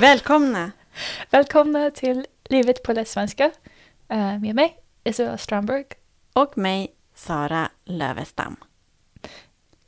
Välkomna! 0.00 0.70
Välkomna 1.30 1.90
till 1.90 2.26
Livet 2.44 2.82
på 2.82 2.92
lättsvenska 2.92 3.44
eh, 4.08 4.38
med 4.38 4.54
mig, 4.54 4.78
Isabella 5.04 5.38
Strandberg. 5.38 5.84
Och 6.32 6.58
mig, 6.58 6.94
Sara 7.14 7.70
Lövestam. 7.84 8.56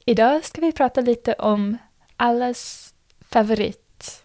Idag 0.04 0.44
ska 0.44 0.60
vi 0.60 0.72
prata 0.72 1.00
lite 1.00 1.32
om 1.32 1.78
allas 2.16 2.94
favorit, 3.20 4.22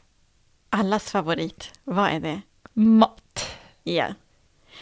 Allas 0.69 1.11
favorit. 1.11 1.71
Vad 1.83 2.09
är 2.09 2.19
det? 2.19 2.41
mat. 2.73 3.45
Ja. 3.83 4.07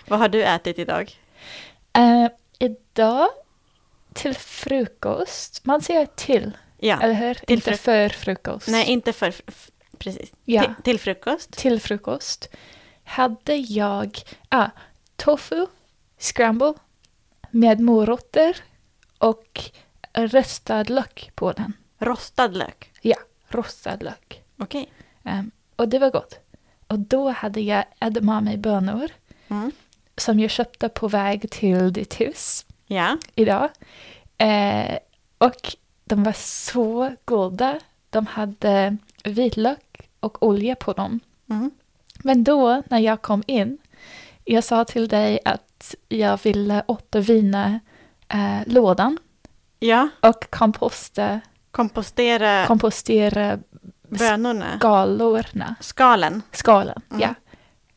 Vad 0.07 0.19
har 0.19 0.29
du 0.29 0.43
ätit 0.43 0.79
idag? 0.79 1.19
Eh, 1.93 2.27
idag 2.59 3.27
till 4.13 4.35
frukost, 4.35 5.65
man 5.65 5.81
säger 5.81 6.05
till, 6.05 6.57
Ja. 6.77 7.01
eller 7.01 7.13
hur? 7.13 7.33
till 7.33 7.53
Inte 7.55 7.77
för 7.77 8.09
frukost. 8.09 8.67
Nej, 8.67 8.85
inte 8.89 9.13
för... 9.13 9.33
Precis. 9.99 10.31
Ja. 10.45 10.63
Till, 10.63 10.73
till 10.83 10.99
frukost. 10.99 11.51
till 11.51 11.79
frukost 11.81 12.49
hade 13.03 13.55
jag 13.55 14.17
ah, 14.49 14.67
tofu 15.15 15.65
scramble 16.19 16.73
med 17.51 17.79
morötter 17.79 18.57
och 19.17 19.61
röstad 20.13 20.83
lök 20.83 21.31
på 21.35 21.51
den. 21.51 21.73
Rostad 21.97 22.47
lök. 22.57 22.91
Ja, 23.01 23.17
rostad 23.47 23.97
lök. 24.03 24.43
Okej. 24.57 24.91
Ehm, 25.23 25.51
och 25.75 25.87
det 25.87 25.99
var 25.99 26.11
gott. 26.11 26.39
Och 26.87 26.99
då 26.99 27.29
hade 27.29 27.61
jag 27.61 27.83
edamamebönor 27.99 29.11
Mm. 29.51 29.71
som 30.17 30.39
jag 30.39 30.51
köpte 30.51 30.89
på 30.89 31.07
väg 31.07 31.51
till 31.51 31.93
ditt 31.93 32.21
hus 32.21 32.65
Ja. 32.87 33.17
idag. 33.35 33.69
Eh, 34.37 34.97
och 35.37 35.75
de 36.05 36.23
var 36.23 36.33
så 36.37 37.15
goda. 37.25 37.79
De 38.09 38.25
hade 38.25 38.97
vitlök 39.23 39.88
och 40.19 40.43
olja 40.43 40.75
på 40.75 40.93
dem. 40.93 41.19
Mm. 41.49 41.71
Men 42.23 42.43
då, 42.43 42.83
när 42.89 42.99
jag 42.99 43.21
kom 43.21 43.43
in, 43.47 43.77
jag 44.45 44.63
sa 44.63 44.85
till 44.85 45.07
dig 45.07 45.39
att 45.45 45.95
jag 46.09 46.39
ville 46.43 46.83
återvinna 46.87 47.79
eh, 48.27 48.59
lådan 48.65 49.17
Ja. 49.79 50.09
och 50.21 50.49
komposta, 50.49 51.39
Kompostera 51.71 52.65
kompostera 52.65 53.59
bönorna. 54.09 54.77
skalorna, 54.77 55.75
Skalen. 55.79 56.41
skalen. 56.51 57.01
Mm. 57.09 57.21
Ja. 57.21 57.33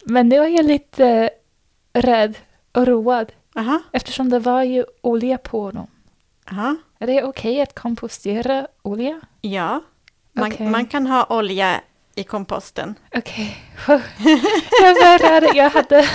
Men 0.05 0.29
nu 0.29 0.37
är 0.37 0.49
jag 0.49 0.65
lite 0.65 1.31
rädd 1.93 2.39
och 2.73 2.87
road 2.87 3.33
Aha. 3.57 3.83
eftersom 3.93 4.31
det 4.31 4.39
var 4.39 4.63
ju 4.63 4.85
olja 5.01 5.39
på 5.39 5.71
dem. 5.71 5.87
Aha. 6.51 6.77
Är 6.99 7.07
det 7.07 7.23
okej 7.25 7.63
att 7.63 7.75
kompostera 7.75 8.67
olja? 8.83 9.21
Ja. 9.41 9.81
Man, 10.33 10.53
Okej. 10.53 10.67
man 10.71 10.87
kan 10.87 11.07
ha 11.07 11.27
olja 11.29 11.81
i 12.15 12.25
komposten. 12.25 12.95
Okej. 13.17 13.57
jag 14.83 14.95
var 14.95 15.19
rädd. 15.19 15.51
Jag 15.55 15.71
hade 15.71 16.09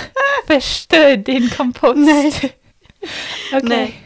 förstört 0.46 1.24
din 1.26 1.50
kompost. 1.50 1.96
Nej. 1.96 2.32
Okej. 3.52 3.62
Nej. 3.68 4.02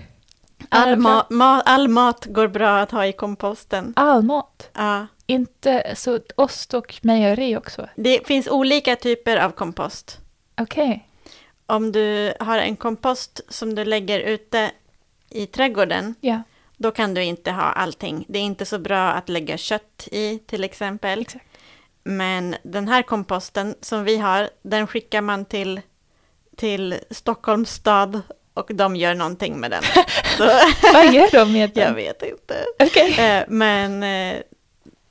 All, 0.68 0.94
ma- 0.96 1.26
ma- 1.28 1.62
all 1.64 1.88
mat 1.88 2.24
går 2.26 2.48
bra 2.48 2.78
att 2.78 2.90
ha 2.90 3.06
i 3.06 3.12
komposten. 3.12 3.92
All 3.96 4.22
mat. 4.22 4.70
Ja. 4.72 5.06
Inte 5.26 5.92
så 5.96 6.18
ost 6.36 6.74
och 6.74 6.94
mejeri 7.02 7.56
också. 7.56 7.88
Det 7.96 8.26
finns 8.26 8.48
olika 8.48 8.96
typer 8.96 9.36
av 9.36 9.50
kompost. 9.50 10.18
Okej. 10.60 11.08
Om 11.66 11.92
du 11.92 12.34
har 12.40 12.58
en 12.58 12.76
kompost 12.76 13.40
som 13.48 13.74
du 13.74 13.84
lägger 13.84 14.20
ute 14.20 14.70
i 15.30 15.46
trädgården, 15.46 16.14
Ja, 16.20 16.42
då 16.76 16.90
kan 16.90 17.14
du 17.14 17.22
inte 17.24 17.50
ha 17.52 17.62
allting. 17.62 18.24
Det 18.28 18.38
är 18.38 18.42
inte 18.42 18.64
så 18.66 18.78
bra 18.78 19.08
att 19.10 19.28
lägga 19.28 19.56
kött 19.56 20.08
i 20.12 20.38
till 20.38 20.64
exempel. 20.64 21.20
exakt. 21.20 21.44
Men 22.04 22.56
den 22.62 22.88
här 22.88 23.02
komposten 23.02 23.74
som 23.80 24.04
vi 24.04 24.16
har, 24.16 24.50
den 24.62 24.86
skickar 24.86 25.20
man 25.20 25.44
till, 25.44 25.80
till 26.56 26.98
Stockholms 27.10 27.70
stad 27.70 28.20
och 28.54 28.70
de 28.74 28.96
gör 28.96 29.14
någonting 29.14 29.60
med 29.60 29.70
den. 29.70 29.82
Vad 30.92 31.12
gör 31.14 31.30
de 31.32 31.52
med 31.52 31.60
jag 31.74 31.86
den? 31.86 31.94
vet 31.94 32.22
inte. 32.22 32.64
Okej. 32.78 33.20
Eh, 33.20 33.44
Men 33.48 34.02
eh, 34.02 34.36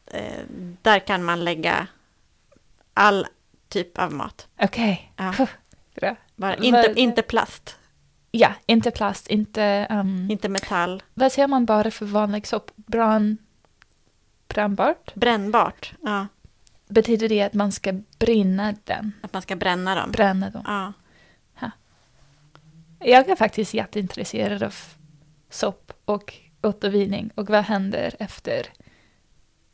eh, 0.07 0.41
där 0.81 0.99
kan 0.99 1.23
man 1.23 1.43
lägga 1.43 1.87
all 2.93 3.27
typ 3.69 3.97
av 3.97 4.13
mat. 4.13 4.47
Okej. 4.61 5.13
Ja. 5.17 5.33
Puh, 5.37 5.49
Bra. 5.95 6.15
Bara 6.35 6.55
inte, 6.55 6.93
inte 6.95 7.21
plast, 7.21 7.77
Ja, 8.33 8.53
inte 8.65 8.91
plast, 8.91 9.27
inte... 9.27 9.87
Um, 9.89 10.31
inte 10.31 10.49
metall. 10.49 11.03
vad 11.13 11.31
säger 11.31 11.47
man 11.47 11.65
bara 11.65 11.91
för 11.91 12.05
vanlig 12.05 12.47
sopp? 12.47 12.71
Brann... 12.75 13.37
Brännbart? 14.47 15.13
Brännbart. 15.15 15.93
Ja, 16.01 16.27
Betyder 16.91 17.29
det 17.29 17.41
att 17.41 17.53
man 17.53 17.71
ska 17.71 17.93
brinna 18.19 18.73
den? 18.83 19.11
att 19.21 19.33
man 19.33 19.41
ska 19.41 19.55
bränna 19.55 19.95
dem. 19.95 20.11
Bränna 20.11 20.49
dem? 20.49 20.63
Ja. 20.65 20.93
Jag 23.03 23.29
är 23.29 23.35
faktiskt 23.35 23.73
jätteintresserad 23.73 24.63
av 24.63 24.75
sopp 25.49 25.93
och 26.05 26.33
återvinning 26.63 27.31
och 27.35 27.49
vad 27.49 27.63
händer 27.63 28.15
efter 28.19 28.67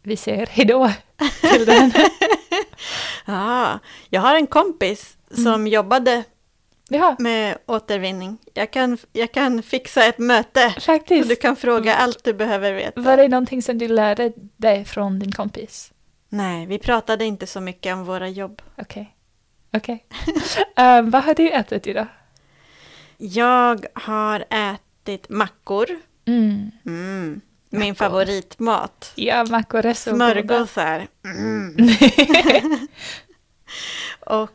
vi 0.04 0.18
säger 0.18 0.46
hejdå 0.48 0.92
till 1.42 1.66
den. 1.66 1.92
ja, 3.26 3.80
jag 4.10 4.22
har 4.22 4.36
en 4.36 4.48
kompis 4.48 5.18
som 5.32 5.48
Mm. 5.48 5.68
jobbade 5.68 6.24
Ja, 6.90 7.16
med 7.20 7.58
återvinning. 7.66 8.38
Jag 8.54 8.72
kan, 8.72 8.98
jag 9.14 9.32
kan 9.32 9.64
fixa 9.64 10.06
ett 10.06 10.18
möte. 10.18 10.74
Så 10.78 10.82
faktiskt. 10.82 11.30
du 11.30 11.36
kan 11.36 11.56
fråga 11.56 11.96
allt 11.96 12.24
du 12.24 12.34
behöver 12.34 12.74
veta. 12.74 13.02
Var 13.02 13.18
det 13.18 13.28
någonting 13.28 13.62
som 13.62 13.78
du 13.78 13.88
lärde 13.88 14.34
dig 14.58 14.86
från 14.86 15.20
din 15.20 15.32
kompis? 15.32 15.92
Nej, 16.30 16.66
vi 16.66 16.80
pratade 16.80 17.26
inte 17.26 17.48
så 17.48 17.62
mycket 17.62 17.94
om 17.94 18.04
våra 18.04 18.30
jobb. 18.30 18.62
Okej. 18.78 19.16
Okej. 19.74 20.06
Ehm, 20.76 21.10
vad 21.10 21.24
har 21.24 21.34
du 21.36 21.50
ätit 21.50 21.88
idag? 21.88 22.08
Jag 23.18 23.86
har 23.94 24.46
ätit 24.50 25.30
mackor. 25.30 25.88
Mm. 26.26 26.72
Mm, 26.86 27.42
min 27.70 27.80
Mackor. 27.80 27.94
favoritmat. 27.94 29.12
Ja, 29.16 29.46
mackor 29.46 29.86
är 29.86 29.94
så. 29.94 30.10
Smörgåsar. 30.16 31.08
Mm. 31.26 31.76
och 34.20 34.52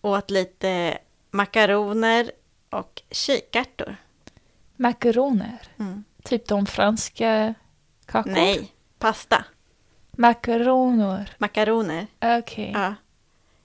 åt 0.00 0.30
lite 0.30 0.98
makaroner 1.30 2.30
och 2.70 3.02
kikärtor. 3.10 3.96
Makaroner. 4.76 5.58
Mm. 5.78 6.04
Typ 6.24 6.48
de 6.48 6.66
franska 6.66 7.54
kakor? 8.06 8.30
Nej, 8.30 8.72
pasta. 8.98 9.44
Makaroner. 10.16 11.34
Makaroner. 11.38 12.06
Okej. 12.20 12.70
Ja. 12.74 12.94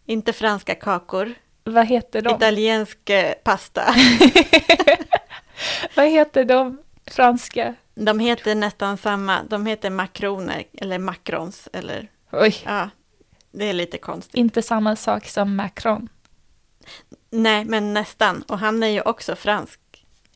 Inte 0.06 0.34
franska 0.34 0.76
kakor. 0.76 1.34
Vad 1.64 1.86
heter 1.88 2.22
de? 2.22 2.36
Italiensk 2.36 3.10
eh, 3.10 3.34
pasta. 3.44 3.82
Vad 5.96 6.08
heter 6.08 6.46
de 6.46 6.78
franska? 7.06 7.76
De 7.96 8.20
heter 8.20 8.56
nästan 8.56 8.98
samma. 8.98 9.44
De 9.44 9.66
heter 9.66 9.90
makroner 9.90 10.64
eller 10.74 11.00
makrons. 11.00 11.70
Eller, 11.74 12.08
Oj, 12.32 12.56
ja, 12.66 12.90
det 13.52 13.66
är 13.66 13.74
lite 13.74 13.98
konstigt. 13.98 14.36
inte 14.36 14.62
samma 14.62 14.96
sak 14.96 15.28
som 15.28 15.56
Macron. 15.56 16.10
Nej, 17.30 17.66
men 17.66 17.94
nästan. 17.94 18.42
Och 18.42 18.60
han 18.60 18.84
är 18.84 18.88
ju 18.88 19.02
också 19.02 19.36
fransk. 19.36 19.80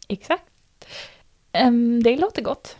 Exakt. 0.08 0.44
Ehm, 1.52 2.04
det 2.04 2.16
låter 2.16 2.42
gott. 2.42 2.78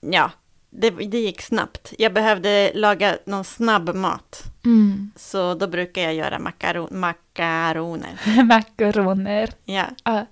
Ja, 0.00 0.30
det, 0.74 0.90
det 0.90 1.18
gick 1.18 1.42
snabbt. 1.42 1.92
Jag 1.98 2.12
behövde 2.12 2.72
laga 2.74 3.18
någon 3.24 3.44
snabb 3.44 3.94
mat. 3.94 4.42
Mm. 4.64 5.10
Så 5.16 5.54
då 5.54 5.66
brukar 5.66 6.02
jag 6.02 6.14
göra 6.14 6.38
makaron, 6.38 6.88
makaroner. 6.90 8.44
Makaroner. 8.44 9.50
Ja. 9.64 9.84
Ja. 10.04 10.26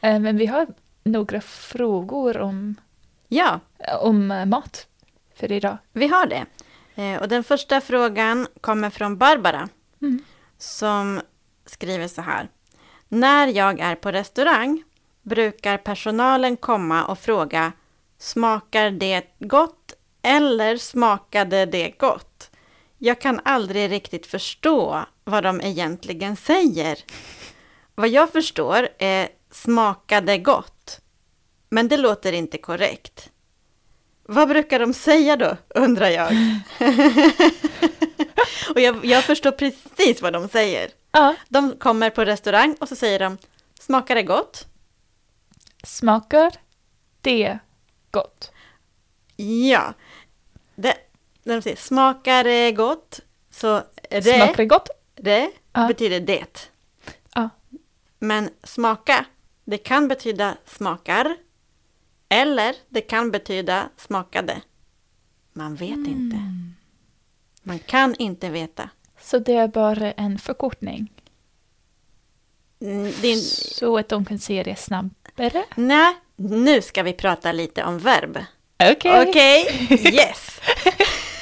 Ehm, 0.00 0.22
men 0.22 0.36
vi 0.36 0.46
har 0.46 0.66
några 1.04 1.40
frågor 1.40 2.38
om, 2.38 2.76
ja, 3.28 3.60
om 4.00 4.30
eh, 4.30 4.46
mat 4.46 4.86
för 5.34 5.52
idag. 5.52 5.78
vi 5.92 6.08
har 6.08 6.26
det. 6.26 6.46
Eh, 7.02 7.22
och 7.22 7.28
den 7.28 7.44
första 7.44 7.80
frågan 7.80 8.46
kommer 8.60 8.90
från 8.90 9.18
Barbara. 9.18 9.68
Mm. 10.02 10.22
Som 10.58 11.20
skriver 11.66 12.08
så 12.08 12.22
här. 12.22 12.48
När 13.08 13.46
jag 13.46 13.80
är 13.80 13.94
på 13.94 14.12
restaurang 14.12 14.82
brukar 15.22 15.78
personalen 15.78 16.56
komma 16.56 17.04
och 17.04 17.18
fråga 17.18 17.72
Smakar 18.18 18.90
det 18.90 19.24
gott 19.38 19.92
eller 20.22 20.76
smakade 20.76 21.66
det 21.66 21.90
gott? 21.98 22.50
Jag 22.98 23.20
kan 23.20 23.40
aldrig 23.44 23.90
riktigt 23.90 24.26
förstå 24.26 25.04
vad 25.24 25.42
de 25.42 25.60
egentligen 25.60 26.36
säger. 26.36 26.98
Vad 27.94 28.08
jag 28.08 28.32
förstår 28.32 28.88
är 28.98 29.28
smakade 29.50 30.38
gott. 30.38 31.00
Men 31.70 31.88
det 31.88 31.96
låter 31.96 32.32
inte 32.32 32.58
korrekt. 32.58 33.30
Vad 34.22 34.48
brukar 34.48 34.78
de 34.78 34.92
säga 34.94 35.36
då, 35.36 35.56
undrar 35.68 36.08
jag. 36.08 36.32
och 38.74 38.80
jag, 38.80 39.04
jag 39.04 39.24
förstår 39.24 39.50
precis 39.50 40.22
vad 40.22 40.32
de 40.32 40.48
säger. 40.48 40.90
Ja, 41.12 41.34
De 41.48 41.76
kommer 41.78 42.10
på 42.10 42.24
restaurang 42.24 42.76
och 42.80 42.88
så 42.88 42.96
säger 42.96 43.18
de 43.18 43.38
Smakar 43.80 44.14
det 44.14 44.22
gott? 44.22 44.64
smakar 45.84 46.52
det 47.20 47.58
gott? 48.10 48.50
Ja. 49.70 49.94
Det, 50.74 50.94
när 51.42 51.54
de 51.54 51.62
säger 51.62 51.76
smakar 51.76 52.44
det 52.44 52.72
gott? 52.72 53.20
Så 53.50 53.82
re, 54.10 54.22
Smakar 54.22 54.56
det 54.56 54.66
gott? 54.66 54.88
re 55.16 55.50
Ja. 55.72 55.88
betyder 55.88 56.20
det. 56.20 56.70
Ja. 57.34 57.48
Men 58.18 58.50
smaka, 58.64 59.24
det 59.64 59.78
kan 59.78 60.08
betyda 60.08 60.56
smakar. 60.66 61.36
Eller 62.28 62.74
det 62.88 63.00
kan 63.00 63.30
betyda 63.30 63.88
smakade. 63.96 64.60
Man 65.52 65.74
vet 65.76 65.90
inte. 65.90 66.36
Mm. 66.36 66.74
Man 67.62 67.78
kan 67.78 68.14
inte 68.18 68.48
veta. 68.50 68.90
Så 69.20 69.38
det 69.38 69.52
är 69.56 69.68
bara 69.68 70.12
en 70.12 70.38
förkortning? 70.38 71.12
Mm, 72.80 73.12
Din, 73.22 73.40
Så 73.40 73.98
att 73.98 74.08
de 74.08 74.24
kan 74.24 74.38
se 74.38 74.62
det 74.62 74.76
snabbare? 74.76 75.64
nej, 75.76 76.16
nu 76.38 76.82
ska 76.82 77.02
vi 77.02 77.12
prata 77.12 77.52
lite 77.52 77.84
om 77.84 77.98
verb. 77.98 78.38
Okej. 78.92 79.28
Okej, 79.28 79.88
yes. 80.14 80.60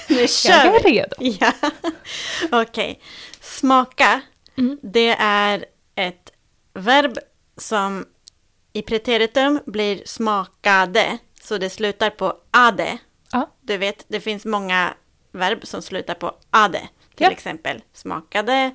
Nu 0.08 0.20
Jag 0.20 0.30
kör 0.30 0.52
är 0.52 0.82
vi. 0.82 0.90
redo. 0.90 1.14
Ja, 1.40 1.52
okej. 2.62 3.00
Smaka, 3.40 4.20
Mm. 4.58 4.78
det 4.82 5.08
är 5.18 5.64
ett 5.94 6.32
verb 6.74 7.18
som 7.56 8.06
i 8.72 8.82
preteritum 8.82 9.60
blir 9.66 10.02
smakade, 10.06 11.18
så 11.42 11.58
det 11.58 11.70
slutar 11.70 12.10
på 12.10 12.34
ade. 12.50 12.98
Ja. 13.32 13.50
Du 13.60 13.76
vet, 13.76 14.04
det 14.08 14.20
finns 14.20 14.44
många 14.44 14.94
verb 15.32 15.66
som 15.66 15.82
slutar 15.82 16.14
på 16.14 16.34
ade. 16.50 16.78
Till 17.14 17.24
Ja. 17.26 17.30
exempel 17.30 17.82
smakade, 17.92 18.70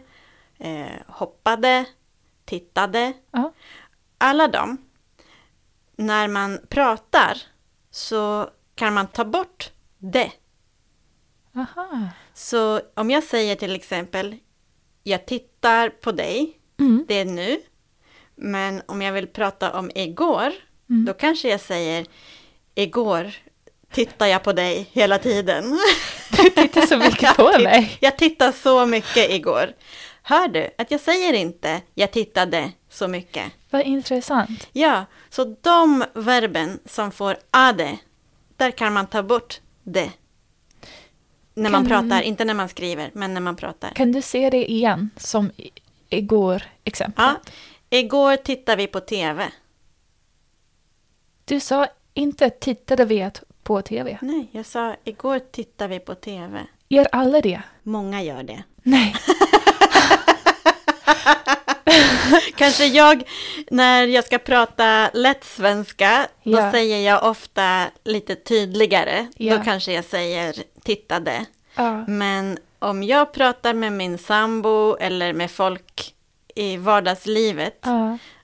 eh, 0.60 0.86
hoppade, 1.08 1.86
tittade. 2.46 3.14
Ja. 3.32 3.54
Alla 4.18 4.48
de, 4.48 4.78
när 6.02 6.28
man 6.28 6.60
pratar 6.70 7.38
så 7.92 8.50
kan 8.76 8.94
man 8.94 9.08
ta 9.08 9.26
bort 9.26 9.70
det. 9.98 10.32
Aha. 11.56 12.08
Så 12.34 12.82
om 12.96 13.10
jag 13.12 13.24
säger 13.24 13.56
till 13.56 13.76
exempel, 13.76 14.36
jag 15.04 15.26
tittar 15.26 15.90
på 15.90 16.12
dig, 16.12 16.58
Mm. 16.80 17.06
det 17.08 17.16
är 17.20 17.26
nu. 17.26 17.62
Men 18.36 18.82
om 18.86 19.02
jag 19.02 19.14
vill 19.14 19.28
prata 19.28 19.80
om 19.80 19.92
igår, 19.96 20.54
Mm. 20.90 21.06
då 21.06 21.14
kanske 21.14 21.50
jag 21.50 21.62
säger, 21.62 22.06
igår 22.76 23.32
tittar 23.94 24.28
jag 24.28 24.44
på 24.44 24.54
dig 24.54 24.90
hela 24.92 25.18
tiden. 25.20 25.80
Du 26.38 26.50
tittar 26.50 26.82
så 26.82 26.98
mycket 26.98 27.36
på 27.38 27.44
mig. 27.60 27.98
Jag 28.02 28.18
tittar 28.18 28.52
så 28.52 28.86
mycket 28.86 29.32
igår. 29.32 29.74
Hör 30.24 30.48
du 30.48 30.70
att 30.78 30.92
jag 30.92 31.02
säger 31.02 31.34
inte, 31.34 31.82
jag 31.94 32.12
tittade 32.12 32.72
så 32.92 33.08
mycket. 33.08 33.52
Vad 33.70 33.82
intressant. 33.82 34.68
Ja, 34.74 35.06
så 35.30 35.56
de 35.62 36.06
verben 36.14 36.80
som 36.86 37.12
får 37.12 37.38
ade, 37.52 37.98
där 38.58 38.72
kan 38.72 38.94
man 38.94 39.08
ta 39.08 39.24
bort 39.24 39.62
det. 39.84 40.12
När 41.54 41.70
man 41.70 41.88
Kan- 41.88 42.08
pratar, 42.10 42.22
inte 42.22 42.46
när 42.46 42.54
man 42.54 42.70
skriver, 42.70 43.10
men 43.14 43.34
när 43.34 43.42
man 43.42 43.56
pratar. 43.56 43.90
Kan 43.90 44.12
du 44.12 44.22
se 44.22 44.50
det 44.50 44.72
igen 44.72 45.10
som 45.18 45.52
igår 46.10 46.64
exempel? 46.84 47.26
Ja, 47.26 47.40
igår 47.90 48.36
tittade 48.36 48.78
vi 48.78 48.88
på 48.88 49.00
TV. 49.00 49.52
Du 51.46 51.60
sa 51.60 51.88
inte 52.14 52.50
tittade 52.50 53.06
vi 53.06 53.30
på 53.64 53.82
tv. 53.82 54.18
Nej, 54.22 54.50
jag 54.52 54.66
sa 54.66 54.96
igår 55.04 55.40
tittade 55.40 55.94
vi 55.94 56.00
på 56.00 56.16
TV. 56.16 56.66
Gör 56.90 57.08
alla 57.12 57.42
det? 57.42 57.62
Många 57.84 58.22
gör 58.24 58.44
det. 58.44 58.64
Nej. 58.84 59.16
Kanske 62.56 62.86
jag, 62.86 63.24
när 63.72 64.08
jag 64.08 64.26
ska 64.26 64.38
prata 64.38 65.10
lätt 65.14 65.44
svenska, 65.44 66.28
då 66.44 66.52
Ja. 66.52 66.72
säger 66.72 67.12
jag 67.12 67.30
ofta 67.30 67.86
lite 68.04 68.36
tydligare. 68.36 69.28
Ja. 69.38 69.58
Då 69.58 69.64
kanske 69.64 69.94
jag 69.94 70.06
säger 70.06 70.56
tittade. 70.84 71.46
Ja. 71.76 72.06
Men 72.08 72.58
om 72.80 73.04
jag 73.04 73.34
pratar 73.34 73.74
med 73.74 73.94
min 73.94 74.18
sambo 74.18 74.96
eller 75.00 75.34
med 75.34 75.52
folk 75.52 76.14
i 76.56 76.78
vardagslivet, 76.78 77.86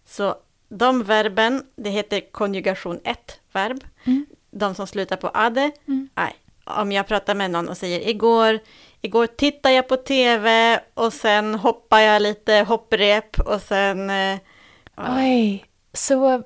så 0.07 0.35
de 0.69 1.03
verben, 1.03 1.63
det 1.75 1.89
heter 1.89 2.21
konjugation 2.31 2.99
1 3.03 3.39
verb, 3.53 3.83
Mm. 4.03 4.25
de 4.51 4.75
som 4.75 4.87
slutar 4.87 5.15
på 5.15 5.27
ade. 5.33 5.71
Mm. 5.87 6.09
Nej, 6.15 6.35
om 6.67 6.91
jag 6.91 7.07
pratar 7.07 7.35
med 7.35 7.51
någon 7.51 7.69
och 7.69 7.77
säger 7.77 8.09
igår, 8.09 8.59
igår 9.01 9.27
tittade 9.27 9.75
jag 9.75 9.87
på 9.87 9.97
tv 9.97 10.79
och 10.93 11.13
sen 11.13 11.55
hoppar 11.55 11.99
jag 11.99 12.21
lite 12.21 12.53
hopprep 12.53 13.39
och 13.39 13.61
sen... 13.61 14.09
Eh, 14.09 14.37
Oj. 14.97 15.65
Så 15.93 16.43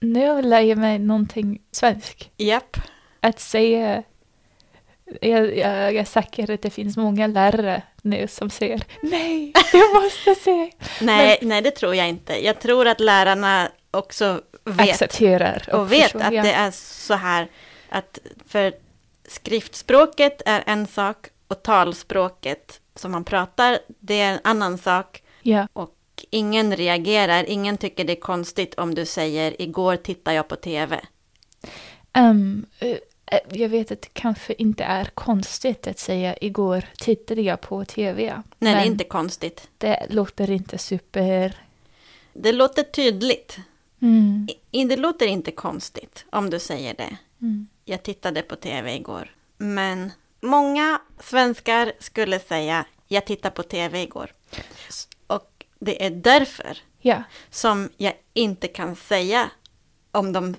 nu 0.00 0.42
lär 0.42 0.60
jag 0.60 0.78
mig 0.78 0.98
någonting 0.98 1.60
svensk. 1.72 2.30
japp. 2.36 2.76
Att 3.20 3.40
säga... 3.40 4.02
Jag, 5.20 5.56
jag, 5.56 5.94
jag 5.94 6.06
säker 6.06 6.50
att 6.50 6.62
det 6.62 6.70
finns 6.70 6.96
många 6.96 7.26
lärare 7.26 7.82
nu 8.02 8.28
som 8.28 8.50
säger 8.50 8.82
nej, 9.02 9.52
du 9.72 9.94
måste 9.94 10.34
säga. 10.34 10.70
Nej, 11.00 11.38
nej, 11.42 11.62
det 11.62 11.70
tror 11.70 11.94
jag 11.94 12.08
inte. 12.08 12.44
Jag 12.44 12.60
tror 12.60 12.88
att 12.88 13.00
lärarna 13.00 13.68
också 13.90 14.40
vet 14.64 14.90
Accepterar 14.90 15.68
och 15.72 15.92
vet 15.92 16.02
förstår, 16.02 16.20
att 16.20 16.34
ja. 16.34 16.42
det 16.42 16.52
är 16.52 16.70
så 16.70 17.14
här 17.14 17.48
att 17.88 18.18
för 18.46 18.74
skriftspråket 19.28 20.42
är 20.46 20.64
en 20.66 20.86
sak 20.86 21.26
och 21.48 21.62
talspråket 21.62 22.80
som 22.94 23.12
man 23.12 23.24
pratar, 23.24 23.78
det 23.86 24.20
är 24.20 24.32
en 24.32 24.40
annan 24.44 24.78
sak. 24.78 25.22
Ja. 25.42 25.68
Och 25.72 25.94
ingen 26.30 26.76
reagerar, 26.76 27.44
ingen 27.44 27.76
tycker 27.76 28.04
det 28.04 28.12
är 28.12 28.20
konstigt 28.20 28.74
om 28.74 28.94
du 28.94 29.06
säger 29.06 29.62
igår 29.62 29.96
tittade 29.96 30.36
jag 30.36 30.48
på 30.48 30.56
tv. 30.56 31.00
Ehm, 32.12 32.66
eh, 32.78 32.96
eh, 33.26 33.40
jag 33.50 33.68
vet 33.68 33.90
att 33.90 34.02
det 34.02 34.08
kanske 34.12 34.54
inte 34.58 34.84
är 34.84 35.04
konstigt 35.04 35.86
att 35.86 35.98
säga 35.98 36.36
igår 36.40 36.84
tittade 36.98 37.42
jag 37.42 37.60
på 37.60 37.84
tv. 37.84 38.42
Nej, 38.58 38.74
det 38.74 38.80
är 38.80 38.86
inte 38.86 39.04
konstigt. 39.04 39.68
det 39.78 40.06
låter 40.10 40.50
inte 40.50 40.78
super... 40.78 41.56
Det 42.32 42.52
låter 42.52 42.82
tydligt. 42.82 43.58
Mm. 44.02 44.48
Det 44.70 44.96
låter 44.96 45.26
inte 45.26 45.50
konstigt 45.50 46.24
om 46.30 46.50
du 46.50 46.58
säger 46.58 46.94
det. 46.94 47.16
Mm. 47.44 47.68
Jag 47.84 48.02
tittade 48.02 48.42
på 48.42 48.56
tv 48.56 48.94
igår. 48.96 49.30
Men 49.56 50.12
många 50.40 51.00
svenskar 51.20 51.92
skulle 51.98 52.38
säga 52.40 52.84
jag 53.08 53.26
tittade 53.26 53.54
på 53.54 53.62
tv 53.62 54.02
igår. 54.02 54.32
Och 55.26 55.64
det 55.78 56.06
är 56.06 56.10
därför 56.10 56.78
Ja. 57.00 57.22
som 57.50 57.88
jag 57.96 58.14
inte 58.34 58.68
kan 58.68 58.96
säga 58.96 59.50
om, 60.10 60.32
de, 60.32 60.56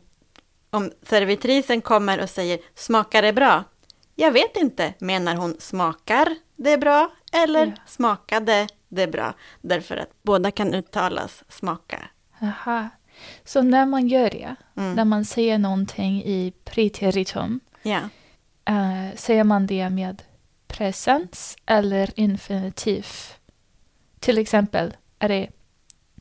om 0.69 0.91
servitrisen 1.03 1.81
kommer 1.81 2.21
och 2.21 2.29
säger 2.29 2.59
smakar 2.75 3.21
det 3.21 3.33
bra? 3.33 3.63
Jag 4.15 4.31
vet 4.31 4.57
inte, 4.57 4.93
menar 4.99 5.35
hon 5.35 5.55
smakar 5.59 6.35
det 6.55 6.77
bra 6.77 7.11
eller 7.33 7.65
Ja. 7.67 7.73
smakade 7.87 8.67
det 8.89 9.07
bra? 9.07 9.33
Därför 9.61 9.97
att 9.97 10.09
båda 10.23 10.51
kan 10.51 10.73
uttalas 10.73 11.43
smaka. 11.49 12.09
Aha. 12.41 12.89
Så 13.43 13.61
när 13.61 13.85
man 13.85 14.07
gör 14.07 14.29
det, 14.29 14.55
Mm. 14.77 14.93
när 14.95 15.05
man 15.05 15.25
säger 15.25 15.57
någonting 15.57 16.23
i 16.23 16.53
preteritum, 16.63 17.59
Ja. 17.83 17.99
eh, 18.65 19.15
säger 19.15 19.43
man 19.43 19.67
det 19.67 19.89
med 19.89 20.23
presens 20.67 21.57
eller 21.65 22.19
infinitiv? 22.19 23.05
Till 24.19 24.37
exempel, 24.37 24.93
är 25.19 25.29
det 25.29 25.47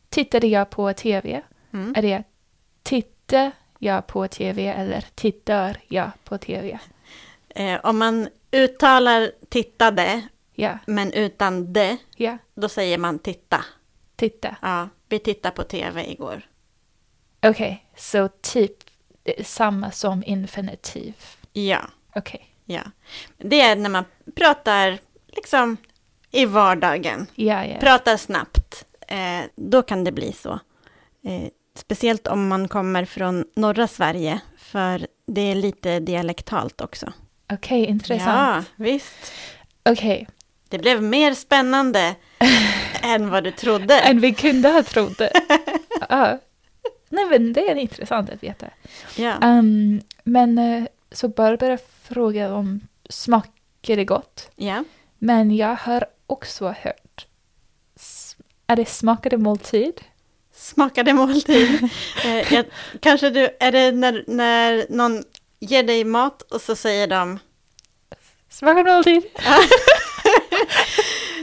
tittade 0.09 0.47
jag 0.47 0.71
på 0.71 0.93
tv? 0.93 1.43
Mm. 1.73 1.95
Är 1.97 2.03
det 2.03 2.25
tittade 2.83 3.51
jag 3.79 4.07
på 4.07 4.29
tv 4.29 4.67
eller 4.69 5.05
tittar 5.15 5.77
jag 5.89 6.11
på 6.25 6.39
tv? 6.39 6.79
Eh, 7.49 7.81
om 7.85 7.99
man 7.99 8.29
uttalar 8.53 9.31
tittade 9.49 10.23
Ja, 10.57 10.79
men 10.87 11.13
utan 11.13 11.73
det, 11.73 11.97
ja, 12.17 12.39
då 12.55 12.69
säger 12.69 12.99
man 12.99 13.19
titta. 13.19 13.65
titta. 14.17 14.57
Ja, 14.63 14.89
vi 15.09 15.19
tittade 15.19 15.55
på 15.55 15.63
tv 15.63 16.11
igår. 16.13 16.43
Okej, 17.45 17.87
så 17.97 18.29
typ 18.29 18.73
är 19.25 19.43
samma 19.45 19.91
som 19.91 20.23
infinitiv. 20.27 21.15
Ja, 21.53 21.81
Okej, 22.17 22.47
ja. 22.65 22.81
Det 23.39 23.61
är 23.61 23.77
när 23.77 23.91
man 23.91 24.05
pratar 24.37 24.99
liksom 25.33 25.77
i 26.31 26.47
vardagen. 26.47 27.27
ja, 27.35 27.65
ja. 27.67 27.77
Pratar 27.81 28.17
snabbt. 28.17 28.85
Eh, 29.09 29.41
då 29.57 29.83
kan 29.83 30.05
det 30.05 30.13
bli 30.13 30.33
så. 30.33 30.53
Eh, 31.25 31.49
speciellt 31.77 32.27
om 32.27 32.49
man 32.49 32.69
kommer 32.69 33.05
från 33.05 33.45
norra 33.57 33.87
Sverige. 33.89 34.41
För 34.59 35.07
det 35.27 35.41
är 35.41 35.55
lite 35.55 36.01
dialektalt 36.01 36.81
också. 36.81 37.13
Okej, 37.53 37.85
intressant. 37.87 38.67
Ja, 38.77 38.85
visst. 38.85 39.33
Okej, 39.85 40.29
Det 40.69 40.79
blev 40.79 41.03
mer 41.03 41.35
spännande 41.35 42.15
än 43.03 43.31
vad 43.31 43.45
du 43.45 43.51
trodde. 43.51 44.01
än 44.01 44.21
vi 44.21 44.35
kunde 44.35 44.69
ha 44.69 44.83
trott. 44.83 45.21
ja. 46.09 46.39
Nej, 47.09 47.25
men 47.25 47.53
det 47.53 47.71
är 47.71 47.75
intressant 47.75 48.31
att 48.31 48.43
veta. 48.43 48.67
Ja. 49.17 49.35
Um, 49.43 50.01
men 50.25 50.59
eh, 50.59 50.85
så 51.11 51.29
Barbara 51.29 51.79
frågade 52.03 52.55
om 52.55 52.81
smakar 53.09 53.97
det 53.97 54.05
gott? 54.05 54.51
ja. 54.57 54.85
Men 55.19 55.57
jag 55.57 55.77
har 55.77 56.07
också 56.27 56.67
hört, 56.67 57.27
är 58.67 58.77
det 58.77 58.87
smakade 58.87 59.37
måltid? 59.37 60.01
Smakade 60.53 61.13
måltid. 61.13 61.83
eh, 62.25 62.53
jag, 62.53 62.65
kanske 63.01 63.31
du, 63.31 63.49
är 63.61 63.73
det 63.73 63.93
när, 63.93 64.25
när 64.27 64.87
någon 64.89 65.25
ger 65.61 65.83
dig 65.83 66.05
mat 66.05 66.43
och 66.43 66.61
så 66.61 66.77
säger 66.77 67.07
de 67.07 67.39
Smakade 68.49 68.93
måltid? 68.95 69.23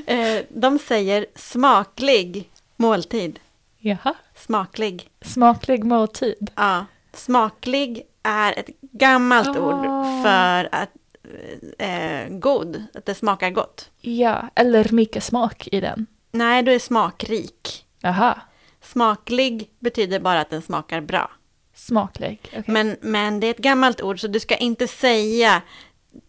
Eh, 0.06 0.42
de 0.50 0.80
säger 0.80 1.26
smaklig 1.36 2.50
måltid. 2.76 3.40
Jaha. 3.84 4.14
Smaklig. 4.36 5.10
Smaklig 5.22 5.84
måltid. 5.84 6.50
Ja, 6.56 6.86
smaklig 7.14 8.02
är 8.24 8.60
ett 8.60 8.70
gammalt 8.82 9.58
Ah. 9.58 9.60
ord 9.60 10.24
för 10.24 10.70
att 10.72 10.90
eh, 11.80 12.30
god, 12.30 12.84
att 12.94 13.06
det 13.06 13.16
smakar 13.16 13.50
gott. 13.50 13.90
Ja, 14.02 14.50
eller 14.56 14.92
mycket 14.92 15.24
smak 15.24 15.68
i 15.72 15.80
den. 15.82 16.06
Nej, 16.32 16.64
du 16.64 16.74
är 16.74 16.80
smakrik. 16.80 17.86
Jaha. 18.00 18.42
Smaklig 18.82 19.70
betyder 19.80 20.20
bara 20.20 20.42
att 20.42 20.50
den 20.50 20.62
smakar 20.62 21.02
bra. 21.02 21.32
Smaklig. 21.76 22.40
okej. 22.48 22.64
Men, 22.68 22.96
men 23.02 23.40
det 23.40 23.48
är 23.48 23.52
ett 23.52 23.58
gammalt 23.58 24.02
ord 24.02 24.20
så 24.22 24.28
du 24.28 24.40
ska 24.40 24.56
inte 24.56 24.88
säga, 24.88 25.62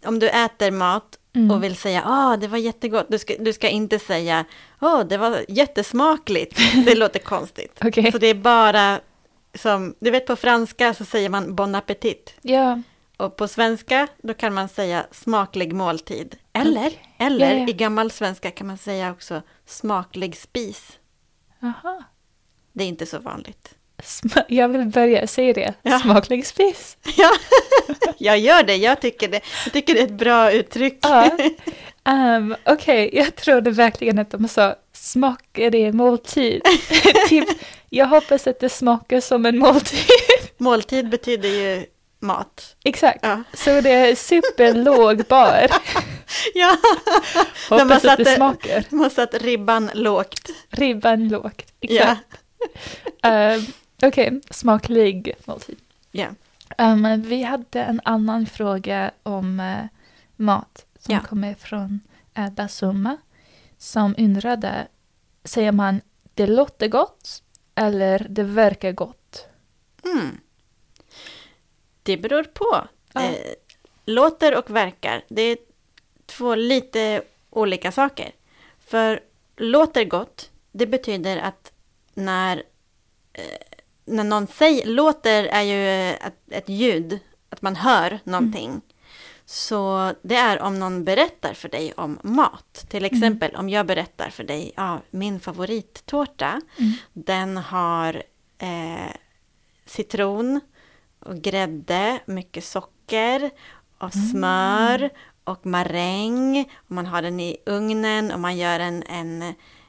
om 0.06 0.18
du 0.18 0.28
äter 0.28 0.71
mat 0.71 1.18
Mm. 1.35 1.51
och 1.51 1.65
vill 1.65 1.77
säga 1.77 2.03
åh 2.07 2.37
det 2.39 2.49
var 2.49 2.59
jättegott, 2.59 3.07
du 3.09 3.19
ska, 3.19 3.35
du 3.39 3.53
ska 3.53 3.69
inte 3.69 3.99
säga 3.99 4.45
åh 4.81 5.01
det 5.05 5.17
var 5.17 5.45
jättesmakligt, 5.49 6.59
det 6.87 6.95
låter 6.95 7.19
konstigt. 7.21 7.79
Okej. 7.85 8.12
Så 8.12 8.19
det 8.19 8.27
är 8.27 8.35
bara 8.35 9.01
som, 9.55 9.95
du 10.01 10.11
vet 10.11 10.27
på 10.27 10.37
franska 10.37 10.95
så 10.95 11.05
säger 11.05 11.29
man 11.29 11.55
bon 11.55 11.75
appetit. 11.75 12.35
Ja. 12.43 12.83
Och 13.17 13.37
på 13.37 13.49
svenska 13.49 14.09
då 14.23 14.35
kan 14.35 14.55
man 14.55 14.69
säga 14.69 15.07
smaklig 15.11 15.73
måltid. 15.73 16.37
Eller, 16.53 16.87
Okej. 16.87 17.15
eller 17.19 17.51
Ja, 17.55 17.59
ja. 17.59 17.69
i 17.69 17.73
gammal 17.73 18.11
svenska 18.11 18.51
kan 18.51 18.67
man 18.67 18.79
säga 18.79 19.11
också 19.12 19.43
smaklig 19.67 20.37
spis. 20.37 20.99
Aha. 21.62 22.03
Det 22.73 22.85
är 22.85 22.89
inte 22.89 23.07
så 23.07 23.19
vanligt. 23.19 23.75
Jag 24.49 24.68
vill 24.68 24.85
börja 24.87 25.26
säga 25.26 25.52
det. 25.52 25.75
Ja. 25.82 26.23
Spis. 26.44 26.97
Ja, 27.16 27.30
jag 28.18 28.38
gör 28.38 28.62
det. 28.62 28.76
Jag 28.76 29.00
tycker 29.00 29.28
det, 29.28 29.40
jag 29.64 29.73
tycker 29.73 29.94
det 29.94 30.00
är 30.00 30.04
ett 30.04 30.11
bra 30.11 30.52
uttryck. 30.52 30.99
Ja. 31.02 31.30
Um, 32.09 32.56
Okej, 32.66 33.11
jag 33.12 33.37
trodde 33.37 33.71
verkligen 33.71 34.18
att 34.18 34.30
de 34.30 34.49
sa 34.49 34.75
smakar 34.92 35.71
det 35.71 35.92
måltid. 35.92 36.62
typ, 37.28 37.49
jag 37.90 38.06
hoppas 38.06 38.47
att 38.47 38.61
det 38.61 38.68
smakar 38.68 39.21
som 39.21 39.47
en 39.47 39.59
måltid. 39.59 39.99
Måltid 40.59 41.09
betyder 41.09 41.49
ju 41.49 41.87
mat. 42.21 42.76
Exakt. 42.85 43.18
Ja, 43.23 43.42
Så 43.54 43.80
det 43.80 43.90
är 43.90 44.14
superlåg 44.14 45.25
bar. 45.28 45.66
ja. 46.54 46.76
De 47.68 47.75
har 47.75 47.80
Hoppas 47.80 48.04
att 48.04 48.18
det 48.18 48.25
smakar. 48.37 48.85
har 48.99 49.11
satt 49.11 49.35
ribban 49.35 49.90
lågt. 49.94 50.50
Ribban 50.71 51.28
lågt. 51.28 51.73
Ja. 51.80 51.88
Exakt. 52.02 52.21
Um, 53.59 53.66
Okej, 54.02 54.40
smaklig 54.50 55.35
måltid. 55.44 55.78
ja. 56.11 56.26
Um, 56.78 57.23
vi 57.23 57.42
hade 57.42 57.82
en 57.82 58.00
annan 58.04 58.47
fråga 58.47 59.11
om 59.23 59.61
eh, 59.61 59.85
mat 60.37 60.87
som 60.99 61.14
Ja. 61.14 61.21
kommer 61.21 61.54
från 61.54 62.00
uh, 62.38 62.50
Basuma 62.50 63.16
som 63.78 64.14
undrade, 64.18 64.88
säger 65.44 65.73
man 65.73 66.00
det 66.35 66.47
låter 66.47 66.88
gott 66.88 67.42
eller 67.75 68.26
det 68.30 68.42
verkar 68.42 68.92
gott? 68.92 69.47
Mm. 70.04 70.40
Det 72.02 72.16
beror 72.16 72.44
på. 72.44 72.88
Ja. 73.12 73.23
Eh, 73.23 73.52
låter 74.06 74.59
och 74.59 74.71
verkar, 74.71 75.25
det 75.28 75.42
är 75.42 75.59
två 76.26 76.54
lite 76.54 77.23
olika 77.50 77.92
saker. 77.92 78.32
För 78.78 79.21
låter 79.56 80.04
gott, 80.04 80.50
det 80.73 80.87
betyder 80.87 81.37
att 81.37 81.73
när, 82.14 82.62
eh, 83.32 83.42
när 84.04 84.25
någon 84.25 84.47
säger, 84.47 84.87
låter 84.87 85.44
är 85.44 85.62
ju 85.62 86.11
ett, 86.14 86.35
ett 86.50 86.68
ljud, 86.68 87.18
att 87.50 87.62
man 87.62 87.76
hör 87.76 88.18
någonting. 88.25 88.80
Så 89.44 90.12
det 90.23 90.37
är 90.37 90.62
om 90.62 90.78
någon 90.78 91.04
berättar 91.04 91.54
för 91.54 91.68
dig 91.68 91.92
om 91.97 92.18
mat. 92.23 92.87
Till 92.88 93.04
exempel 93.04 93.56
om 93.56 93.68
jag 93.68 93.87
berättar 93.87 94.30
för 94.30 94.44
dig, 94.44 94.73
ja, 94.76 95.00
min 95.11 95.40
favorittårta, 95.40 96.61
Mm. 96.78 96.92
den 97.12 97.56
har 97.56 98.23
eh, 98.59 99.12
citron 99.87 100.61
och 101.18 101.37
grädde, 101.37 102.18
mycket 102.26 102.64
socker 102.64 103.50
och 103.99 104.12
smör 104.12 105.11
och 105.44 105.66
maräng. 105.66 106.61
Och 106.75 106.90
man 106.90 107.06
har 107.06 107.23
den 107.23 107.40
i 107.40 107.56
ugnen 107.66 108.32
och 108.32 108.40
man 108.40 108.56
gör 108.56 108.80
en, 108.80 109.02
en 109.02 109.42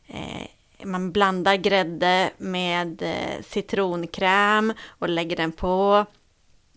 eh, 0.07 0.47
man 0.85 1.11
blandar 1.11 1.55
grädde 1.55 2.29
med 2.37 3.01
eh, 3.01 3.41
citronkräm 3.47 4.73
och 4.87 5.09
lägger 5.09 5.35
den 5.35 5.51
på. 5.51 6.05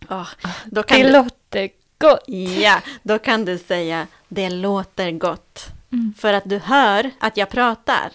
Åh, 0.09 0.27
då 0.65 0.83
kan 0.83 0.97
Det 0.99 1.03
du, 1.07 1.13
låter 1.13 1.69
gott. 1.97 2.23
ja, 2.61 2.81
då 3.03 3.19
kan 3.19 3.45
du 3.45 3.57
säga 3.57 4.07
det 4.27 4.49
låter 4.49 5.11
gott. 5.11 5.65
Mm. 5.91 6.13
För 6.17 6.33
att 6.33 6.49
du 6.49 6.57
hör 6.57 7.11
att 7.19 7.37
jag 7.37 7.49
pratar. 7.49 8.11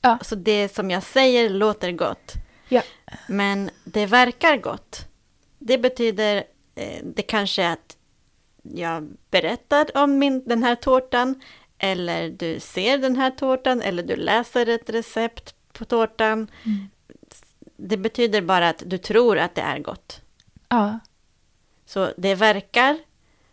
Ja. 0.00 0.18
Så 0.22 0.34
det 0.34 0.74
som 0.74 0.90
jag 0.90 1.02
säger 1.02 1.50
låter 1.50 1.92
gott. 1.92 2.32
Ja. 2.68 2.82
Men 3.28 3.70
det 3.84 4.06
verkar 4.06 4.56
gott. 4.56 5.06
Det 5.58 5.78
betyder, 5.78 6.44
eh, 6.74 7.04
det 7.04 7.22
kanske 7.22 7.68
att 7.68 7.96
jag 8.62 9.08
berättar 9.30 9.96
om 9.96 10.18
min, 10.18 10.44
den 10.48 10.62
här 10.62 10.74
tårtan, 10.74 11.40
eller 11.78 12.30
du 12.30 12.60
ser 12.60 12.98
den 12.98 13.16
här 13.16 13.30
tårtan, 13.30 13.82
eller 13.82 14.02
du 14.02 14.16
läser 14.16 14.68
ett 14.68 14.90
recept 14.90 15.54
på 15.72 15.84
tårtan. 15.84 16.50
Mm. 16.64 16.88
Det 17.76 17.96
betyder 17.96 18.40
bara 18.42 18.68
att 18.68 18.82
du 18.86 18.98
tror 18.98 19.38
att 19.38 19.54
det 19.54 19.60
är 19.62 19.78
gott. 19.78 20.20
Ja. 20.68 20.98
Så 21.86 22.12
det 22.16 22.34
verkar, 22.34 22.98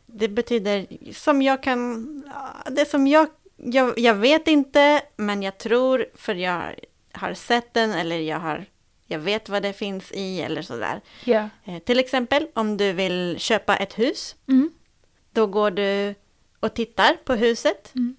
det 0.06 0.28
betyder 0.28 0.88
som 1.14 1.42
jag 1.42 1.64
kan, 1.64 2.24
det 2.72 2.86
som 2.90 3.08
jag, 3.08 3.28
jag, 3.58 4.00
jag 4.00 4.16
vet 4.16 4.48
inte, 4.48 5.02
men 5.16 5.44
jag 5.44 5.58
tror 5.58 6.06
för 6.16 6.36
jag 6.36 6.62
har 7.12 7.34
sett 7.34 7.74
den 7.74 7.92
eller 7.92 8.20
jag 8.20 8.40
har, 8.40 8.66
jag 9.08 9.20
vet 9.20 9.50
vad 9.50 9.64
det 9.64 9.74
finns 9.74 10.12
i 10.12 10.42
eller 10.42 10.62
sådär. 10.62 11.02
Ja. 11.26 11.50
Eh, 11.66 11.80
till 11.80 12.00
exempel 12.00 12.48
om 12.54 12.78
du 12.78 12.94
vill 12.94 13.36
köpa 13.40 13.76
ett 13.78 14.00
hus, 14.00 14.36
Mm. 14.48 14.72
då 15.32 15.48
går 15.48 15.72
du 15.72 16.16
och 16.64 16.74
tittar 16.74 17.14
på 17.14 17.36
huset. 17.36 17.96
Mm. 17.96 18.16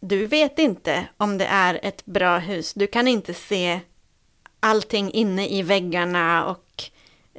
Du 0.00 0.26
vet 0.26 0.58
inte 0.58 1.08
om 1.16 1.38
det 1.38 1.46
är 1.46 1.80
ett 1.82 2.06
bra 2.06 2.38
hus. 2.38 2.74
Du 2.74 2.86
kan 2.86 3.08
inte 3.08 3.34
se 3.34 3.80
allting 4.60 5.10
inne 5.10 5.48
i 5.48 5.62
väggarna 5.62 6.46
och 6.46 6.82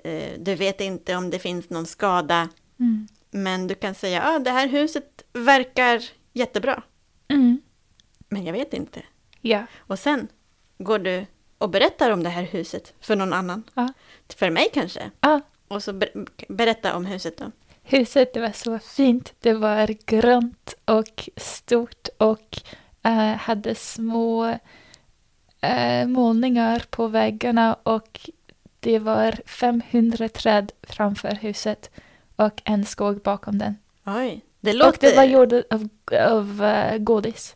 eh, 0.03 0.39
du 0.39 0.55
vet 0.55 0.81
inte 0.81 1.15
om 1.15 1.29
det 1.29 1.39
finns 1.39 1.69
någon 1.69 1.85
skada. 1.85 2.49
Mm. 2.79 3.07
Men 3.31 3.67
du 3.67 3.75
kan 3.75 3.95
säga, 3.95 4.17
ja 4.17 4.35
ah, 4.35 4.39
det 4.39 4.51
här 4.51 4.67
huset 4.67 5.23
verkar 5.33 6.03
jättebra. 6.33 6.83
Mm. 7.27 7.61
Men 8.29 8.45
jag 8.45 8.53
vet 8.53 8.73
inte. 8.73 9.01
Ja. 9.41 9.65
Och 9.77 9.99
sen 9.99 10.27
går 10.77 10.99
du 10.99 11.25
och 11.57 11.69
berättar 11.69 12.11
om 12.11 12.23
det 12.23 12.29
här 12.29 12.43
huset 12.43 12.93
för 12.99 13.15
någon 13.15 13.33
annan. 13.33 13.63
Ja. 13.73 13.93
För 14.35 14.49
mig 14.49 14.69
kanske. 14.73 15.11
Ja. 15.21 15.41
Och 15.67 15.83
så 15.83 15.93
ber- 15.93 16.27
berätta 16.47 16.95
om 16.95 17.05
huset 17.05 17.37
då. 17.37 17.51
Huset 17.83 18.33
det 18.33 18.39
var 18.39 18.51
så 18.51 18.79
fint. 18.79 19.33
Det 19.39 19.53
var 19.53 19.95
grönt 20.05 20.73
och 20.85 21.29
stort 21.37 22.07
och 22.17 22.57
eh, 23.03 23.35
hade 23.37 23.75
små 23.75 24.57
eh, 25.61 26.07
målningar 26.07 26.83
på 26.89 27.07
väggarna 27.07 27.73
och 27.83 28.29
det 28.79 28.99
var 28.99 29.35
500 29.45 30.29
träd 30.29 30.71
framför 30.83 31.35
huset 31.35 31.89
och 32.35 32.61
en 32.65 32.85
skog 32.85 33.21
bakom 33.21 33.57
den. 33.57 33.77
Oj, 34.05 34.41
det 34.59 34.69
Och 34.71 34.75
låter, 34.77 35.09
det 35.09 35.15
var 35.15 35.23
gjort 35.23 35.53
av, 35.53 35.89
av 36.29 36.63
eh, 36.63 36.97
godis. 36.97 37.55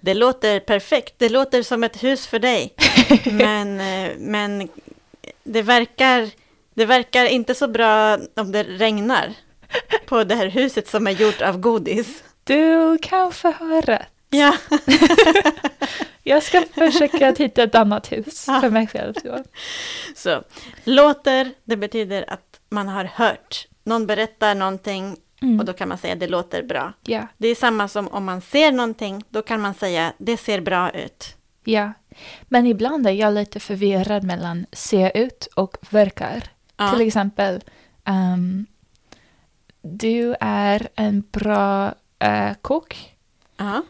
det 0.00 0.14
låter 0.14 0.60
perfekt. 0.60 1.14
Det 1.18 1.28
låter 1.28 1.62
som 1.62 1.84
ett 1.84 2.02
hus 2.02 2.26
för 2.26 2.38
dig. 2.38 2.74
men, 3.32 3.80
eh, 3.80 4.12
men 4.18 4.68
det 5.44 5.62
verkar, 5.62 6.30
det 6.74 6.84
verkar 6.84 7.26
inte 7.26 7.54
så 7.54 7.68
bra 7.68 8.18
om 8.36 8.52
det 8.52 8.62
regnar 8.64 9.34
på 10.06 10.24
det 10.24 10.34
här 10.34 10.46
huset 10.46 10.88
som 10.88 11.06
är 11.06 11.10
gjort 11.10 11.42
av 11.42 11.58
godis. 11.60 12.24
Du 12.44 12.98
kanske 13.02 13.48
har 13.48 13.82
rätt. 13.82 14.08
Ja, 14.30 14.56
Jag 16.22 16.42
ska 16.42 16.62
försöka 16.74 17.28
att 17.28 17.38
hitta 17.38 17.62
ett 17.62 17.74
annat 17.74 18.12
hus 18.12 18.44
för 18.44 18.70
mig 18.70 18.86
själv. 18.86 19.14
Då. 19.24 19.38
så 20.16 20.42
låter, 20.84 21.50
det 21.64 21.76
betyder 21.76 22.24
att 22.28 22.60
man 22.68 22.88
har 22.88 23.04
hört. 23.04 23.66
Någon 23.84 24.06
berättar 24.06 24.54
någonting 24.54 25.16
Mm. 25.42 25.60
och 25.60 25.64
då 25.66 25.72
kan 25.72 25.88
man 25.88 25.98
säga 25.98 26.14
det 26.14 26.26
låter 26.28 26.62
bra. 26.62 26.92
Ja, 27.04 27.26
Det 27.38 27.48
är 27.48 27.54
samma 27.54 27.88
som 27.88 28.08
om 28.08 28.24
man 28.24 28.40
ser 28.40 28.72
någonting, 28.72 29.24
då 29.28 29.42
kan 29.42 29.60
man 29.60 29.74
säga 29.74 30.12
det 30.18 30.36
ser 30.36 30.60
bra 30.60 30.90
ut. 30.90 31.36
ja. 31.64 31.92
Men 32.42 32.66
ibland 32.66 33.06
är 33.06 33.10
jag 33.10 33.34
lite 33.34 33.60
förvirrad 33.60 34.24
mellan 34.24 34.66
se 34.72 35.12
ut 35.14 35.48
och 35.56 35.76
verkar. 35.90 36.42
Ja. 36.76 36.90
Till 36.92 37.06
exempel, 37.06 37.60
ehm, 38.04 38.66
du 39.82 40.34
är 40.40 40.88
en 40.94 41.24
bra 41.32 41.94
eh, 42.18 42.52
kock. 42.62 43.14
Ja. 43.56 43.82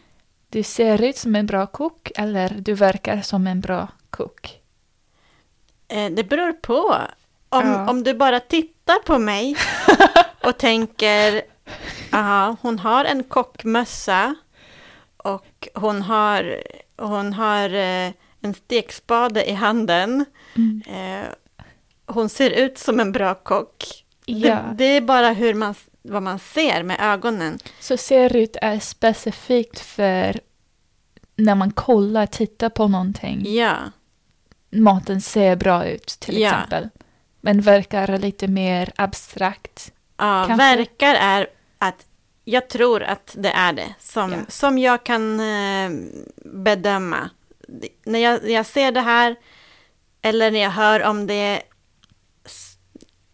Du 0.49 0.63
ser 0.63 1.03
ut 1.03 1.17
som 1.17 1.37
en 1.37 1.47
bra 1.47 1.67
kock 1.67 2.11
eller 2.17 2.49
du 2.59 2.75
verkar 2.75 3.21
som 3.21 3.47
en 3.47 3.61
bra 3.61 3.89
kock. 4.11 4.61
Eh, 5.89 6.11
Det 6.13 6.25
beror 6.25 6.53
på. 6.53 6.97
Om, 7.49 7.67
Ja. 7.67 7.91
om 7.91 8.03
du 8.05 8.15
bara 8.15 8.41
tittar 8.41 9.03
på 9.03 9.19
mig 9.19 9.57
och 10.45 10.59
tänker, 10.59 11.43
aha, 12.13 12.57
hon 12.63 12.79
har 12.79 13.05
en 13.05 13.25
kockmössa 13.25 14.35
och 15.17 15.69
hon 15.75 16.03
har, 16.03 16.63
hon 16.97 17.33
har 17.33 17.75
eh, 17.75 18.11
en 18.41 18.55
stekspade 18.55 19.51
i 19.51 19.53
handen. 19.53 20.25
Mm. 20.57 20.83
Eh, 20.89 21.27
hon 22.07 22.29
ser 22.29 22.51
ut 22.51 22.79
som 22.79 23.01
en 23.01 23.13
bra 23.13 23.35
kock. 23.35 24.02
Ja, 24.27 24.55
Det, 24.55 24.75
det 24.75 24.85
är 24.85 25.01
bara 25.01 25.33
hur 25.33 25.55
man, 25.55 25.75
vad 26.03 26.23
man 26.23 26.39
ser 26.39 26.83
med 26.83 26.97
ögonen. 27.01 27.59
så 27.81 27.97
ser 27.97 28.37
ut 28.37 28.57
är 28.63 28.79
specifikt 28.79 29.81
för 29.81 30.41
när 31.37 31.55
man 31.55 31.71
kollar, 31.71 32.27
tittar 32.27 32.69
på 32.69 32.89
någonting. 32.89 33.55
Ja, 33.55 33.77
Maten 34.71 35.21
ser 35.21 35.57
bra 35.57 35.85
ut 35.87 36.07
till 36.07 36.41
Ja. 36.41 36.49
exempel. 36.49 36.89
Men 37.41 37.61
verkar 37.61 38.19
lite 38.19 38.49
mer 38.49 38.93
abstrakt. 38.97 39.93
ja 40.17 40.45
Kanske. 40.49 40.77
verkar 40.77 41.15
är 41.15 41.47
att 41.79 42.07
jag 42.45 42.69
tror 42.69 43.03
att 43.03 43.35
det 43.39 43.51
är 43.51 43.73
det 43.73 43.95
som, 43.99 44.33
Ja. 44.33 44.39
som 44.49 44.79
jag 44.79 45.05
kan 45.05 45.41
eh, 45.41 45.91
bedöma. 46.45 47.31
När 48.05 48.19
jag, 48.19 48.51
jag 48.51 48.67
ser 48.67 48.93
det 48.93 49.01
här 49.01 49.37
eller 50.23 50.51
när 50.51 50.61
jag 50.63 50.71
hör 50.71 51.03
om 51.05 51.27
det. 51.27 51.63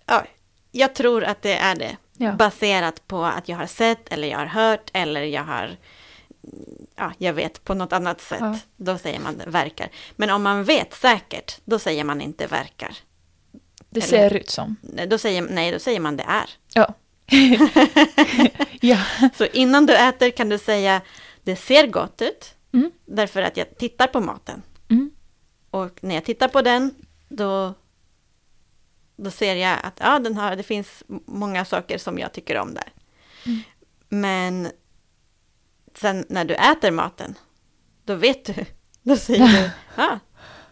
Ja, 0.06 0.24
jag 0.70 0.94
tror 0.94 1.24
att 1.24 1.42
det 1.42 1.54
är 1.56 1.74
det. 1.76 1.96
Ja. 2.16 2.32
Baserat 2.32 3.06
på 3.06 3.24
att 3.24 3.48
jag 3.48 3.56
har 3.56 3.66
sett 3.66 4.12
eller 4.12 4.28
jag 4.28 4.38
har 4.38 4.46
hört 4.46 4.90
eller 4.92 5.22
jag 5.22 5.44
har, 5.44 5.76
ja, 6.96 7.12
jag 7.18 7.32
vet 7.32 7.64
på 7.64 7.74
något 7.74 7.92
annat 7.92 8.20
sätt. 8.20 8.38
Ja. 8.40 8.58
Då 8.76 8.98
säger 8.98 9.20
man 9.20 9.42
verkar. 9.46 9.88
Men 10.16 10.30
om 10.30 10.42
man 10.42 10.64
vet 10.64 10.94
säkert, 10.94 11.60
då 11.64 11.78
säger 11.78 12.04
man 12.04 12.20
inte 12.20 12.46
verkar. 12.46 12.96
Det 13.90 14.00
Eller- 14.00 14.28
ser 14.30 14.36
ut 14.36 14.50
som. 14.50 14.76
Då 15.08 15.18
säger, 15.18 15.42
nej, 15.42 15.72
då 15.72 15.78
säger 15.78 16.00
man 16.00 16.16
det 16.16 16.24
är. 16.28 16.50
Ja. 16.74 16.94
ja. 18.80 18.98
Så 19.34 19.44
innan 19.46 19.86
du 19.86 19.94
äter 19.96 20.30
kan 20.30 20.48
du 20.48 20.58
säga, 20.58 21.00
det 21.42 21.56
ser 21.56 21.86
gott 21.86 22.22
ut, 22.22 22.54
Mm. 22.72 22.90
därför 23.06 23.42
att 23.42 23.56
jag 23.56 23.78
tittar 23.78 24.06
på 24.06 24.20
maten. 24.20 24.62
Mm. 24.90 25.10
Och 25.70 25.98
när 26.00 26.14
jag 26.14 26.24
tittar 26.24 26.48
på 26.48 26.62
den, 26.62 26.94
då, 27.28 27.74
då 29.18 29.30
ser 29.30 29.54
jag 29.54 29.78
att 29.82 30.00
ja, 30.00 30.18
den 30.18 30.36
har, 30.36 30.56
det 30.56 30.62
finns 30.62 31.02
många 31.26 31.64
saker 31.64 31.98
som 31.98 32.18
jag 32.18 32.32
tycker 32.32 32.58
om 32.58 32.74
där. 32.74 32.92
Mm. 33.46 33.60
Men 34.08 34.70
sen 35.94 36.24
när 36.28 36.44
du 36.44 36.54
äter 36.54 36.90
maten, 36.90 37.34
då 38.04 38.14
vet 38.14 38.44
du. 38.44 38.64
Då 39.02 39.16
säger 39.16 39.46
du, 39.48 39.70
ja, 40.02 40.18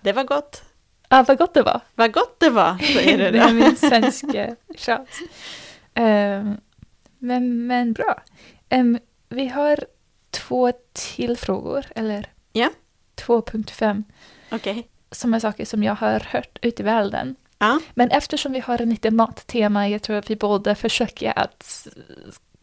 det 0.01 0.13
var 0.13 0.25
gott. 0.25 0.63
Ah, 1.09 1.23
vad 1.29 1.39
gott 1.39 1.55
det 1.55 1.63
var. 1.63 1.81
Vad 1.95 2.13
gott 2.13 2.41
det 2.41 2.51
var, 2.51 2.79
säger 2.79 3.19
du 3.19 3.31
det 3.31 3.39
är 3.39 3.49
då. 3.49 3.53
min 3.55 3.77
svenska 3.77 4.57
chans. 4.77 5.09
Ehm, 5.95 6.57
men, 7.19 7.67
men 7.67 7.93
bra. 7.93 8.23
Ehm, 8.69 8.99
vi 9.29 9.49
har 9.49 9.85
två 10.31 10.73
till 10.93 11.37
frågor, 11.37 11.87
eller 11.95 12.33
Ja. 12.53 12.71
2.5, 13.17 14.03
Okej. 14.53 14.89
som 15.11 15.35
är 15.35 15.39
saker 15.41 15.65
som 15.65 15.83
jag 15.83 15.95
har 15.95 16.21
hört 16.21 16.59
ute 16.63 16.83
i 16.83 16.85
världen. 16.85 17.37
Ja, 17.59 17.81
Men 17.95 18.11
eftersom 18.11 18.53
vi 18.53 18.61
har 18.61 18.83
en 18.83 18.91
lite 18.91 19.11
mattema, 19.11 19.89
jag 19.89 20.03
tror 20.03 20.17
att 20.17 20.31
vi 20.31 20.37
båda 20.37 20.75
försöker 20.75 21.39
att 21.39 21.87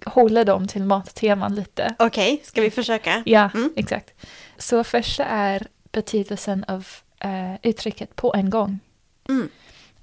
hålla 0.06 0.44
dem 0.44 0.68
till 0.68 0.84
matteman 0.84 1.56
lite. 1.56 1.96
okej, 2.00 2.42
ska 2.44 2.62
vi 2.62 2.70
försöka? 2.72 3.24
Ja, 3.26 3.50
Mm. 3.56 3.74
exakt. 3.76 4.14
Så 4.58 4.84
första 4.84 5.26
är 5.26 5.68
betydelsen 5.92 6.64
av 6.68 6.88
eh, 7.20 7.56
uttrycket 7.64 8.16
på 8.16 8.34
en 8.34 8.50
gång. 8.50 8.80
Mm. 9.30 9.50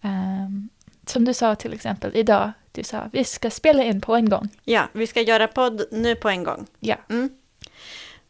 Ehm, 0.03 0.69
som 1.07 1.25
du 1.25 1.35
sa 1.35 1.55
till 1.55 1.73
exempel 1.73 2.11
idag, 2.17 2.53
du 2.73 2.83
sa 2.83 3.09
vi 3.13 3.25
ska 3.25 3.51
spela 3.51 3.83
in 3.85 4.01
på 4.01 4.15
en 4.17 4.29
gång. 4.29 4.49
Ja, 4.65 4.89
vi 4.93 5.07
ska 5.07 5.21
göra 5.21 5.49
podd 5.49 5.83
nu 5.91 6.15
på 6.15 6.29
en 6.29 6.45
gång. 6.45 6.67
Ja, 6.81 6.97
Mm. 7.09 7.31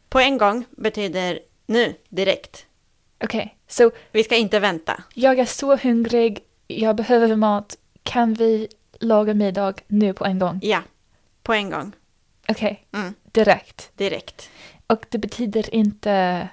På 0.09 0.19
en 0.19 0.37
gång 0.37 0.65
betyder 0.71 1.39
nu, 1.65 1.95
direkt. 2.09 2.65
okej. 3.23 3.57
Så 3.67 3.91
Vi 4.11 4.23
ska 4.23 4.35
inte 4.35 4.59
vänta. 4.59 5.03
jag 5.13 5.39
är 5.39 5.45
så 5.45 5.75
hungrig, 5.75 6.39
jag 6.79 6.95
behöver 6.95 7.35
mat, 7.35 7.77
kan 8.03 8.33
vi 8.33 8.67
laga 8.99 9.33
middag 9.33 9.73
nu 9.87 10.13
på 10.13 10.25
en 10.25 10.39
gång? 10.39 10.59
Ja, 10.63 10.81
på 11.43 11.53
en 11.53 11.69
gång. 11.69 11.91
Okej, 12.47 12.87
Mm. 12.93 13.13
direkt. 13.31 13.91
Direkt. 13.97 14.49
Och 14.87 15.05
det 15.09 15.17
betyder 15.17 15.75
inte 15.75 16.47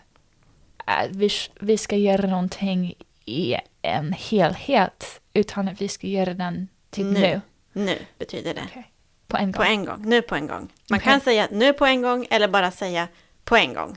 att 0.76 1.10
vi, 1.10 1.30
vi 1.60 1.78
ska 1.78 1.96
göra 1.96 2.26
någonting 2.26 2.94
i 3.24 3.54
en 3.82 4.12
helhet, 4.12 5.20
utan 5.32 5.68
att 5.68 5.80
vi 5.80 5.88
ska 5.88 6.06
göra 6.06 6.34
den 6.34 6.68
till 6.90 7.06
Nu. 7.06 7.20
nu. 7.20 7.40
Nu 7.72 7.98
betyder 8.18 8.54
det. 8.54 8.62
Okej. 8.70 8.92
På 9.26 9.36
en 9.36 9.52
På 9.52 9.58
gång. 9.62 9.68
en 9.72 9.84
gång. 9.84 10.02
Nu 10.08 10.22
på 10.22 10.34
en 10.34 10.46
gång. 10.46 10.68
Man 10.90 10.98
Okej. 10.98 11.12
kan 11.12 11.20
säga 11.20 11.48
nu 11.52 11.72
på 11.72 11.86
en 11.86 12.02
gång 12.02 12.26
eller 12.30 12.48
bara 12.48 12.70
säga 12.70 13.08
på 13.44 13.56
en 13.56 13.74
gång. 13.74 13.96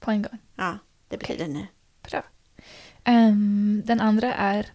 På 0.00 0.10
en 0.10 0.22
gång. 0.22 0.38
Ja, 0.56 0.78
det 1.08 1.16
betyder 1.18 1.46
nu. 1.48 1.66
Bra. 2.10 2.22
Ehm, 3.04 3.82
den 3.84 4.00
andra 4.00 4.34
är 4.34 4.66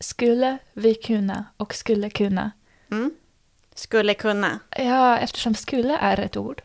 skulle 0.00 0.58
vi 0.72 0.94
kunna 0.94 1.44
och 1.56 1.74
skulle 1.74 2.10
kunna. 2.10 2.50
Mm. 2.90 3.10
Skulle 3.74 4.14
kunna. 4.14 4.60
Ja, 4.76 5.18
eftersom 5.18 5.54
skulle 5.54 5.96
är 5.96 6.20
ett 6.20 6.36
ord 6.36 6.62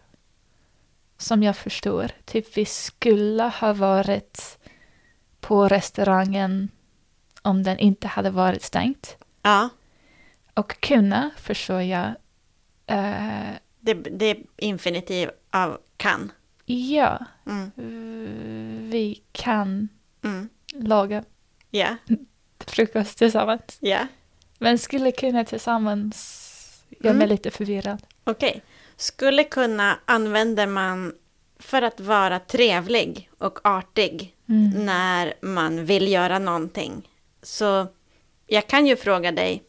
som 1.18 1.44
jag 1.44 1.58
förstår. 1.58 2.12
Typ 2.26 2.58
vi 2.58 2.66
skulle 2.66 3.44
ha 3.44 3.74
varit 3.74 4.58
på 5.40 5.68
restaurangen 5.68 6.70
om 7.42 7.64
den 7.64 7.78
inte 7.78 8.08
hade 8.08 8.30
varit 8.30 8.62
stängt. 8.64 9.18
Ja, 9.42 9.70
Och 10.54 10.80
kunna 10.82 11.32
förstår 11.38 11.82
jag. 11.82 12.08
eh, 12.88 13.56
det, 13.80 13.94
det 13.94 14.26
är 14.26 14.38
infinitiv 14.58 15.30
av 15.52 15.78
kan. 15.98 16.32
ja, 16.66 17.26
Mm. 17.46 17.72
vi 18.90 19.24
kan 19.32 19.90
Mm. 20.24 20.50
laga 20.74 21.24
Ja, 21.70 21.96
frukost 22.72 23.18
tillsammans. 23.18 23.78
ja. 23.80 24.08
Men 24.60 24.78
skulle 24.78 25.12
kunna 25.12 25.46
tillsammans 25.46 26.42
gör 26.90 27.14
mig 27.14 27.16
Mm. 27.24 27.30
lite 27.30 27.52
förvirrad. 27.52 28.02
Okej. 28.24 28.62
Skulle 28.98 29.44
kunna 29.44 30.00
använder 30.06 30.68
man 30.68 31.14
för 31.60 31.82
att 31.82 32.00
vara 32.00 32.40
trevlig 32.40 33.30
och 33.38 33.60
artig 33.64 34.36
Mm. 34.50 34.86
när 34.86 35.34
man 35.42 35.86
vill 35.86 36.08
göra 36.12 36.40
någonting. 36.40 37.10
Så 37.42 37.88
jag 38.48 38.68
kan 38.68 38.88
ju 38.88 38.96
fråga 38.96 39.32
dig, 39.32 39.64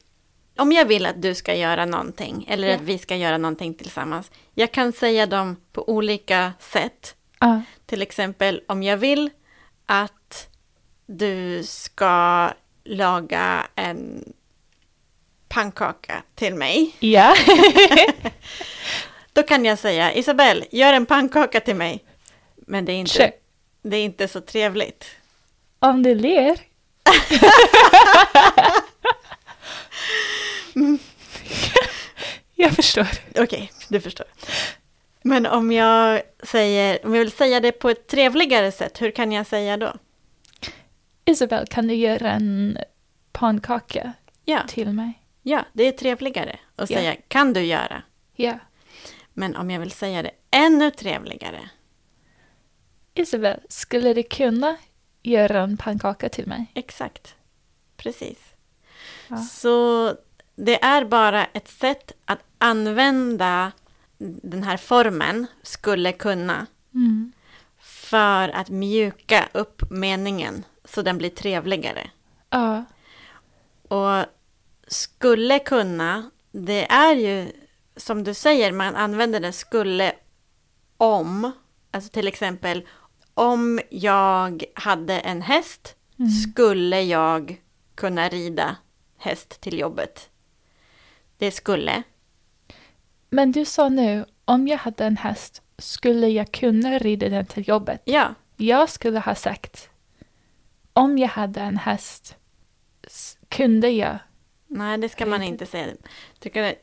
om 0.56 0.72
jag 0.72 0.84
vill 0.86 1.06
att 1.06 1.22
du 1.22 1.34
ska 1.34 1.54
göra 1.54 1.84
någonting, 1.84 2.46
eller 2.48 2.68
Ja. 2.68 2.74
att 2.74 2.80
vi 2.82 2.98
ska 2.98 3.16
göra 3.16 3.38
någonting 3.38 3.74
tillsammans. 3.74 4.30
Jag 4.54 4.72
kan 4.72 4.92
säga 4.92 5.26
dem 5.26 5.56
på 5.72 5.88
olika 5.88 6.52
sätt. 6.58 7.14
Ja. 7.40 7.62
Till 7.86 8.02
exempel 8.02 8.62
om 8.68 8.82
jag 8.82 8.96
vill 8.96 9.30
att 9.86 10.48
du 11.06 11.62
ska 11.64 12.50
laga 12.86 13.66
en 13.74 14.32
pannkaka 15.48 16.22
till 16.34 16.54
mig. 16.54 16.96
Ja. 16.98 17.36
Då 19.32 19.42
kan 19.42 19.64
jag 19.64 19.78
säga, 19.78 20.14
Isabelle, 20.14 20.64
gör 20.70 20.92
en 20.92 21.06
pannkaka 21.06 21.60
till 21.60 21.76
mig. 21.76 22.04
Men 22.56 22.84
det 22.84 22.92
är 22.92 22.96
inte, 22.96 23.12
Kör. 23.12 23.30
det 23.82 23.96
är 23.96 24.04
inte 24.04 24.28
så 24.28 24.40
trevligt. 24.40 25.06
Om 25.78 26.02
du 26.02 26.14
ler. 26.14 26.58
jag 32.54 32.72
förstår. 32.72 33.06
Okej, 33.38 33.72
du 33.88 34.00
förstår. 34.00 34.26
Men 35.22 35.46
om 35.46 35.72
jag 35.72 36.22
säger, 36.42 37.06
om 37.06 37.14
jag 37.14 37.18
vill 37.18 37.32
säga 37.32 37.60
det 37.60 37.72
på 37.72 37.90
ett 37.90 38.06
trevligare 38.06 38.72
sätt, 38.72 39.02
hur 39.02 39.10
kan 39.10 39.32
jag 39.32 39.46
säga 39.46 39.76
då? 39.76 39.92
Isabel, 41.26 41.66
kan 41.66 41.86
du 41.88 41.94
göra 41.94 42.30
en 42.32 42.78
pannkaka 43.32 44.12
Ja, 44.44 44.60
till 44.68 44.92
mig? 44.92 45.22
ja 45.42 45.64
det 45.72 45.82
är 45.84 45.92
trevligare 45.92 46.58
att 46.76 46.90
Ja. 46.90 46.96
säga 46.96 47.16
kan 47.28 47.52
du 47.52 47.60
göra. 47.60 48.02
Ja. 48.34 48.58
Men 49.32 49.56
om 49.56 49.70
jag 49.70 49.80
vill 49.80 49.90
säga 49.90 50.22
det 50.22 50.30
ännu 50.50 50.90
trevligare. 50.90 51.68
Isabel, 53.14 53.60
skulle 53.68 54.14
du 54.14 54.22
kunna 54.22 54.76
göra 55.22 55.60
en 55.60 55.76
pannkaka 55.76 56.28
till 56.28 56.46
mig? 56.46 56.66
Exakt. 56.74 57.34
Precis. 57.96 58.38
Ja. 59.28 59.36
Så 59.36 60.14
det 60.56 60.82
är 60.84 61.04
bara 61.04 61.44
ett 61.44 61.68
sätt 61.68 62.12
att 62.24 62.38
använda 62.58 63.72
den 64.18 64.62
här 64.62 64.76
formen, 64.76 65.46
skulle 65.62 66.12
kunna, 66.12 66.66
Mm. 66.94 67.32
för 67.78 68.48
att 68.48 68.68
mjuka 68.70 69.48
upp 69.52 69.82
meningen 69.90 70.64
så 70.88 71.02
den 71.02 71.18
blir 71.18 71.30
trevligare. 71.30 72.10
Ja. 72.50 72.84
Och 73.88 74.26
skulle 74.86 75.58
kunna, 75.58 76.30
det 76.52 76.90
är 76.90 77.14
ju 77.16 77.52
som 77.96 78.24
du 78.24 78.34
säger, 78.34 78.72
man 78.72 78.94
använder 78.96 79.40
det 79.40 79.52
skulle 79.52 80.12
om. 80.96 81.52
Alltså 81.90 82.10
till 82.10 82.28
exempel, 82.28 82.86
om 83.34 83.80
jag 83.90 84.64
hade 84.74 85.18
en 85.18 85.42
häst 85.42 85.92
Mm. 86.18 86.30
skulle 86.30 87.00
jag 87.02 87.60
kunna 87.94 88.28
rida 88.28 88.76
häst 89.18 89.60
till 89.60 89.78
jobbet. 89.78 90.30
Det 91.38 91.50
skulle. 91.50 92.02
Men 93.30 93.52
du 93.52 93.64
sa 93.64 93.88
nu, 93.88 94.24
om 94.44 94.68
jag 94.68 94.78
hade 94.78 95.04
en 95.04 95.16
häst 95.16 95.62
skulle 95.78 96.28
jag 96.28 96.52
kunna 96.52 96.98
rida 96.98 97.28
den 97.28 97.46
till 97.46 97.68
jobbet? 97.68 98.02
Ja, 98.04 98.34
Jag 98.56 98.88
skulle 98.90 99.18
ha 99.20 99.34
sagt, 99.34 99.88
om 100.96 101.18
jag 101.18 101.28
hade 101.28 101.60
en 101.60 101.76
häst, 101.76 102.36
kunde 103.48 103.88
jag? 103.90 104.18
nej 104.68 104.98
det 104.98 105.08
ska 105.08 105.26
man 105.26 105.42
inte 105.42 105.66
säga. 105.66 105.86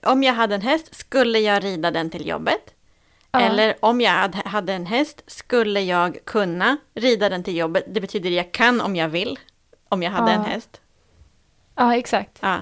Om 0.03 0.23
jag 0.23 0.33
hade 0.33 0.55
en 0.55 0.61
häst 0.61 0.95
skulle 0.95 1.39
jag 1.39 1.63
rida 1.63 1.91
den 1.91 2.09
till 2.09 2.27
jobbet. 2.27 2.73
Ja. 3.31 3.39
Eller 3.41 3.75
om 3.79 4.01
jag 4.01 4.11
hade- 4.11 4.49
hade 4.49 4.73
en 4.73 4.85
häst 4.85 5.23
skulle 5.27 5.81
jag 5.81 6.17
kunna 6.25 6.77
rida 6.95 7.29
den 7.29 7.43
till 7.43 7.57
jobbet. 7.57 7.83
Det 7.87 8.01
betyder 8.01 8.29
jag 8.29 8.51
kan 8.51 8.81
om 8.81 8.95
jag 8.95 9.09
vill. 9.09 9.39
Om 9.89 10.03
jag 10.03 10.11
hade 10.11 10.31
Ja. 10.31 10.37
en 10.37 10.45
häst. 10.45 10.81
Ja, 11.75 11.95
exakt. 11.95 12.37
Ja. 12.41 12.61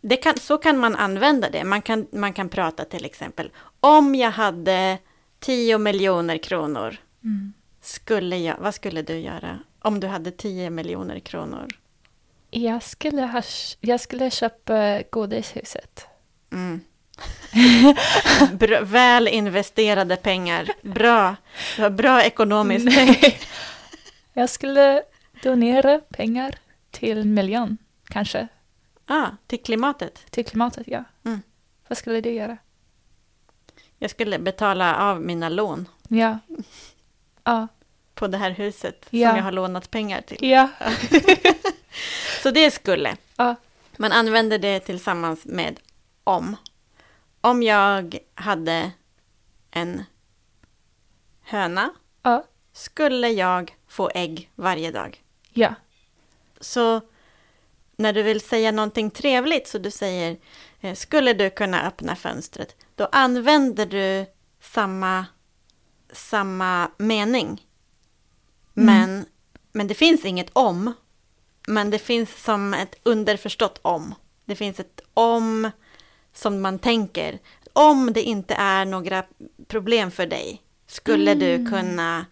Det 0.00 0.16
kan, 0.16 0.36
så 0.38 0.58
kan 0.58 0.78
man 0.78 0.96
använda 0.96 1.50
det. 1.50 1.64
Man 1.64 1.82
kan, 1.82 2.06
man 2.12 2.32
kan 2.32 2.48
prata 2.48 2.84
till 2.84 3.04
exempel. 3.04 3.50
Om 3.80 4.14
jag 4.14 4.30
hade 4.30 4.98
10 5.40 5.78
miljoner 5.78 6.38
kronor, 6.38 6.96
Mm. 7.24 7.52
skulle 7.80 8.36
jag, 8.36 8.56
vad 8.58 8.74
skulle 8.74 9.02
du 9.02 9.18
göra? 9.18 9.58
Om 9.84 10.00
du 10.00 10.06
hade 10.06 10.30
10 10.30 10.70
miljoner 10.70 11.18
kronor? 11.18 11.68
Jag 12.50 12.82
skulle, 12.82 13.22
ha, 13.22 13.42
jag 13.80 14.00
skulle 14.00 14.30
köpa 14.30 15.02
godishuset. 15.10 16.06
Mm. 16.52 16.80
Väl 18.82 19.28
investerade 19.28 20.16
pengar. 20.16 20.68
Bra. 20.82 21.36
Bra 21.90 22.22
ekonomiskt 22.22 22.88
tänk. 22.94 23.22
Nej. 23.22 23.40
Jag 24.34 24.50
skulle 24.50 25.02
donera 25.42 26.00
pengar 26.00 26.58
till 26.90 27.24
miljön, 27.24 27.78
kanske. 28.04 28.48
Ah, 29.06 29.26
till 29.46 29.62
klimatet. 29.62 30.30
Till 30.30 30.44
klimatet, 30.44 30.86
ja. 30.86 31.04
Mm. 31.24 31.42
Vad 31.88 31.98
skulle 31.98 32.20
du 32.20 32.30
göra? 32.30 32.56
Jag 33.98 34.10
skulle 34.10 34.38
betala 34.38 34.96
av 34.96 35.20
mina 35.20 35.48
lån 35.48 35.88
Ja. 36.08 36.38
Ja. 37.44 37.68
På 38.22 38.28
det 38.28 38.38
här 38.38 38.50
huset 38.50 39.06
Ja. 39.10 39.28
som 39.28 39.36
jag 39.36 39.44
har 39.44 39.52
lånat 39.52 39.90
pengar 39.90 40.20
till. 40.20 40.38
Ja. 40.50 40.68
Så 42.42 42.50
det 42.50 42.70
skulle. 42.70 43.16
Ja. 43.36 43.54
Man 43.96 44.12
använder 44.12 44.58
det 44.58 44.80
tillsammans 44.80 45.44
med 45.44 45.80
om. 46.24 46.56
Om 47.40 47.62
jag 47.62 48.18
hade 48.34 48.90
en 49.70 50.04
höna 51.42 51.90
Ja. 52.22 52.44
skulle 52.72 53.28
jag 53.28 53.76
få 53.88 54.10
ägg 54.14 54.50
varje 54.54 54.90
dag. 54.90 55.22
Ja. 55.52 55.74
Så 56.60 57.00
när 57.96 58.12
du 58.12 58.22
vill 58.22 58.40
säga 58.40 58.72
någonting 58.72 59.10
trevligt 59.10 59.68
så 59.68 59.78
du 59.78 59.90
säger 59.90 60.36
eh, 60.80 60.94
skulle 60.94 61.32
du 61.32 61.50
kunna 61.50 61.86
öppna 61.86 62.16
fönstret, 62.16 62.76
då 62.94 63.08
använder 63.12 63.86
du 63.86 64.26
samma, 64.60 65.26
samma 66.12 66.90
mening. 66.96 67.66
Mm. 68.76 68.86
Men, 68.86 69.24
men 69.72 69.86
det 69.88 69.94
finns 69.94 70.24
inget 70.24 70.50
om, 70.52 70.92
men 71.68 71.90
det 71.90 71.98
finns 71.98 72.42
som 72.44 72.74
ett 72.74 72.94
underförstått 73.02 73.78
om. 73.82 74.14
Det 74.44 74.54
finns 74.56 74.80
ett 74.80 75.00
om 75.14 75.70
som 76.32 76.60
man 76.60 76.78
tänker. 76.78 77.38
Om 77.72 78.12
det 78.12 78.22
inte 78.22 78.54
är 78.54 78.84
några 78.84 79.24
problem 79.68 80.10
för 80.10 80.26
dig, 80.26 80.62
skulle 80.86 81.34
du 81.34 81.54
Mm. 81.54 81.70
kunna 81.72 82.26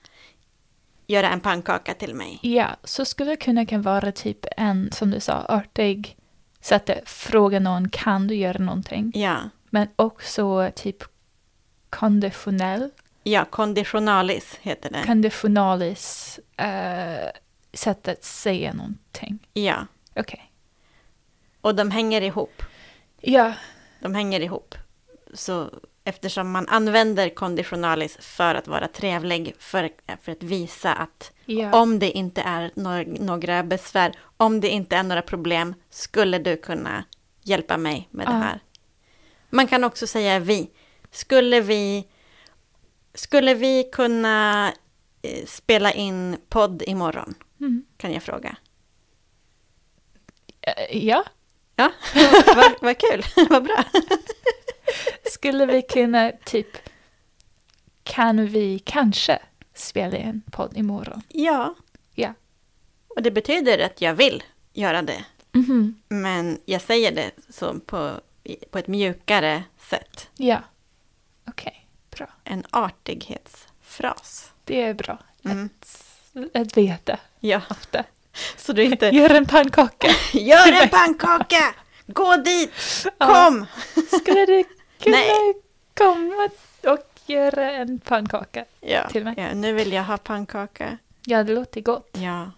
göra 1.07 1.31
en 1.31 1.41
pannkaka 1.41 1.95
till 1.95 2.15
mig? 2.15 2.39
Ja, 2.43 2.69
så 2.85 3.05
skulle 3.05 3.31
det 3.31 3.37
kunna 3.37 3.67
kan 3.67 3.83
vara 3.83 4.13
typ 4.13 4.47
en, 4.57 4.93
som 4.93 5.11
du 5.11 5.21
sa, 5.21 5.33
artig 5.33 6.17
sätt 6.61 6.91
att 6.91 7.09
fråga 7.09 7.61
någon, 7.61 7.89
kan 7.89 8.27
du 8.27 8.35
göra 8.35 8.59
någonting? 8.59 9.13
Ja. 9.15 9.37
Men 9.71 9.89
också 9.97 10.71
typ 10.77 11.03
konditionell, 11.91 12.91
Ja, 13.23 13.45
konditionalis 13.45 14.59
heter 14.63 14.91
det. 14.91 15.03
konditionalis 15.07 16.41
eh, 16.57 17.29
sätt 17.73 18.09
att 18.09 18.25
säga 18.25 18.73
någonting. 18.73 19.39
Ja, 19.53 19.87
Okej. 20.17 20.53
och 21.61 21.75
de 21.75 21.91
hänger 21.91 22.21
ihop. 22.23 22.63
Ja, 23.21 23.53
De 24.01 24.15
hänger 24.15 24.41
ihop. 24.41 24.75
Så 25.35 25.71
eftersom 26.05 26.51
man 26.51 26.69
använder 26.69 27.29
konditionalis 27.29 28.17
för 28.21 28.55
att 28.55 28.69
vara 28.69 28.89
trevlig, 28.89 29.55
för, 29.59 29.91
för 30.23 30.33
att 30.33 30.43
visa 30.43 30.93
att 30.95 31.33
ja. 31.45 31.81
om 31.81 31.99
det 31.99 32.11
inte 32.11 32.41
är 32.43 32.69
no- 32.75 33.23
några 33.23 33.63
besvär, 33.63 34.13
om 34.37 34.61
det 34.61 34.69
inte 34.69 34.97
är 34.97 35.03
några 35.03 35.23
problem, 35.23 35.75
skulle 35.91 36.39
du 36.39 36.57
kunna 36.57 37.05
hjälpa 37.43 37.77
mig 37.77 38.09
med 38.11 38.27
det 38.27 38.33
här. 38.33 38.61
Man 39.51 39.67
kan 39.67 39.85
också 39.85 40.07
säga 40.07 40.39
vi. 40.39 40.71
Skulle 41.11 41.61
vi, 41.61 42.07
skulle 43.15 43.55
vi 43.55 43.85
kunna 43.93 44.69
eh, 45.23 45.47
spela 45.47 45.93
in 45.93 46.37
podd 46.49 46.83
imorgon? 46.87 47.35
Mm. 47.61 47.85
Kan 47.97 48.13
jag 48.13 48.23
fråga. 48.23 48.57
Eh, 50.61 51.07
ja. 51.07 51.25
Ja, 51.77 51.93
vad, 52.57 52.73
vad 52.81 52.99
kul, 52.99 53.25
vad 53.51 53.65
bra. 53.65 53.85
Skulle 55.31 55.67
vi 55.67 55.83
kunna 55.83 56.33
typ, 56.45 56.77
kan 58.03 58.47
vi 58.47 58.79
kanske 58.79 59.39
spela 59.75 60.17
en 60.17 60.43
podd 60.53 60.77
imorgon? 60.77 61.23
Ja, 61.29 61.75
Ja. 62.15 62.35
och 63.09 63.23
det 63.23 63.31
betyder 63.31 63.79
att 63.79 64.01
jag 64.01 64.15
vill 64.15 64.43
göra 64.73 65.03
det. 65.03 65.25
Mhm. 65.53 66.01
Men 66.09 66.61
jag 66.65 66.81
säger 66.83 67.13
det 67.13 67.31
så 67.49 67.81
på, 67.81 68.21
på 68.71 68.79
ett 68.79 68.87
mjukare 68.89 69.63
sätt. 69.79 70.29
Ja. 70.37 70.59
Okej, 71.49 71.80
bra. 72.21 72.29
En 72.45 72.65
artighetsfras. 72.71 74.53
Det 74.65 74.83
är 74.83 74.95
bra 74.95 75.19
Mm. 75.45 75.71
att, 75.81 76.57
att 76.57 76.77
veta 76.77 77.19
Ja, 77.41 77.61
ofta. 77.71 78.05
så 78.57 78.73
du 78.73 78.83
inte... 78.85 79.07
Gör 79.13 79.31
en 79.35 79.47
pannkaka. 79.47 80.09
Gör 80.33 80.83
en 80.83 80.89
pannkaka! 80.89 81.75
Gå 82.07 82.37
dit! 82.37 82.73
Ja. 83.19 83.27
Kom! 83.27 83.67
Skulle 84.21 84.47
du 84.47 84.65
kunna 85.03 85.17
Nej. 85.17 85.55
komma 85.99 86.49
och 86.85 87.07
göra 87.27 87.71
en 87.73 87.99
pannkaka? 88.01 88.65
Ja, 88.81 89.09
Till 89.09 89.25
mig. 89.25 89.35
ja, 89.37 89.55
nu 89.55 89.73
vill 89.73 89.93
jag 89.93 90.03
ha 90.05 90.17
pannkaka. 90.19 90.99
Ja, 91.25 91.43
det 91.45 91.53
låter 91.55 91.81
gott. 91.81 92.11
Ja. 92.13 92.51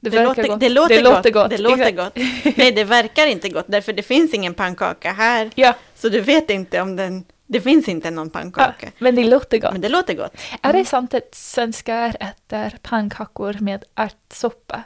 Det, 0.00 0.10
Det, 0.10 0.24
låter, 0.24 0.48
gott. 0.48 0.60
det 0.60 0.68
låter 0.68 0.94
det 0.96 1.02
gott. 1.02 1.12
låter 1.14 1.30
gott. 1.30 1.50
Det 1.50 1.58
låter 1.58 1.90
gott. 1.90 2.16
Nej, 2.56 2.72
det 2.72 2.84
verkar 2.84 3.26
inte 3.26 3.48
gott, 3.48 3.64
därför 3.68 3.92
det 3.92 4.02
finns 4.02 4.34
ingen 4.34 4.54
pannkaka 4.54 5.12
här. 5.12 5.50
Ja, 5.54 5.74
Så 5.94 6.08
du 6.08 6.20
vet 6.20 6.50
inte 6.50 6.80
om 6.80 6.96
den... 6.96 7.24
Det 7.54 7.60
finns 7.60 7.88
inte 7.88 8.10
någon 8.10 8.26
ja, 8.34 8.40
pannkaka. 8.40 8.90
men 8.98 9.14
det 9.14 9.24
låter 9.24 9.58
gott. 9.58 9.72
Men 9.72 9.80
det 9.80 9.88
låter 9.88 10.14
gott. 10.14 10.36
Är 10.62 10.72
det 10.72 10.84
sant 10.84 11.14
att 11.14 11.34
svenskar 11.34 12.16
äter 12.20 12.78
pannkakor 12.82 13.56
med 13.60 13.84
ärtsoppa? 13.94 14.82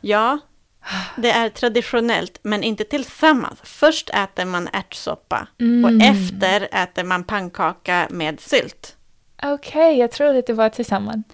Ja, 0.00 0.38
det 1.16 1.30
är 1.30 1.48
traditionellt, 1.48 2.38
men 2.42 2.62
inte 2.62 2.84
tillsammans. 2.84 3.58
Först 3.62 4.10
äter 4.10 4.44
man 4.44 4.68
ärtsoppa 4.72 5.46
Mm. 5.60 5.84
och 5.84 5.90
efter 6.06 6.68
äter 6.72 7.04
man 7.04 7.24
pannkaka 7.24 8.06
med 8.10 8.40
sylt. 8.40 8.96
Okej, 9.42 9.98
jag 9.98 10.10
trodde 10.10 10.38
att 10.38 10.46
det 10.46 10.52
var 10.52 10.68
tillsammans. 10.68 11.26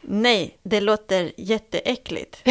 Nej, 0.00 0.58
det 0.62 0.80
låter 0.80 1.32
jätteäckligt. 1.36 2.42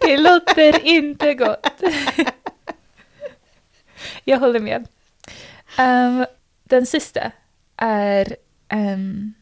Det 0.00 0.16
låter 0.18 0.86
inte 0.86 1.34
gott. 1.34 1.72
Jag 4.24 4.38
håller 4.38 4.60
med. 4.60 4.86
Ehm, 5.78 6.26
den 6.64 6.86
sista 6.86 7.32
är... 7.76 8.36
ehm, 8.68 9.34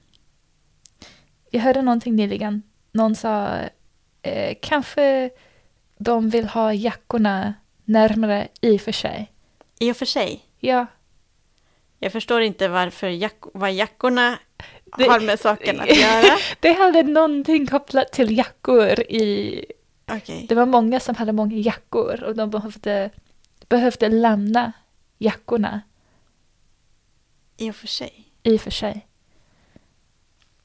jag 1.50 1.60
hörde 1.60 1.82
någonting 1.82 2.16
nyligen. 2.16 2.62
Någon 2.92 3.14
sa 3.16 3.58
eh, 4.22 4.56
kanske 4.62 5.30
de 5.98 6.30
vill 6.30 6.46
ha 6.48 6.72
jackorna 6.72 7.54
närmare 7.84 8.48
i 8.60 8.76
och 8.76 8.80
för 8.80 8.92
sig. 8.92 9.32
I 9.80 9.92
och 9.92 9.96
för 9.96 10.06
sig, 10.06 10.44
Ja, 10.60 10.86
jag 11.98 12.12
förstår 12.12 12.40
inte 12.42 12.68
varför 12.68 13.08
jack 13.08 13.36
vad 13.54 13.72
jackorna 13.72 14.38
Det- 14.98 15.04
har 15.08 15.20
med 15.20 15.40
saken 15.40 15.80
att 15.80 15.96
göra. 15.96 16.36
det 16.60 16.72
hade 16.72 17.02
någonting 17.02 17.66
kopplat 17.66 18.12
till 18.12 18.36
jackor 18.38 19.00
i... 19.00 19.64
Okej, 20.10 20.46
Det 20.48 20.54
var 20.54 20.66
många 20.66 21.00
som 21.00 21.14
hade 21.14 21.32
många 21.32 21.56
jackor 21.56 22.22
och 22.24 22.36
de 22.36 22.50
behövde, 22.50 23.10
behövde 23.68 24.08
lämna 24.08 24.72
jackorna 25.18 25.80
i 27.56 27.70
och 27.70 27.76
för 27.76 27.86
sig. 27.86 28.28
i 28.42 28.56
och 28.56 28.60
för 28.60 28.70
sig. 28.70 29.06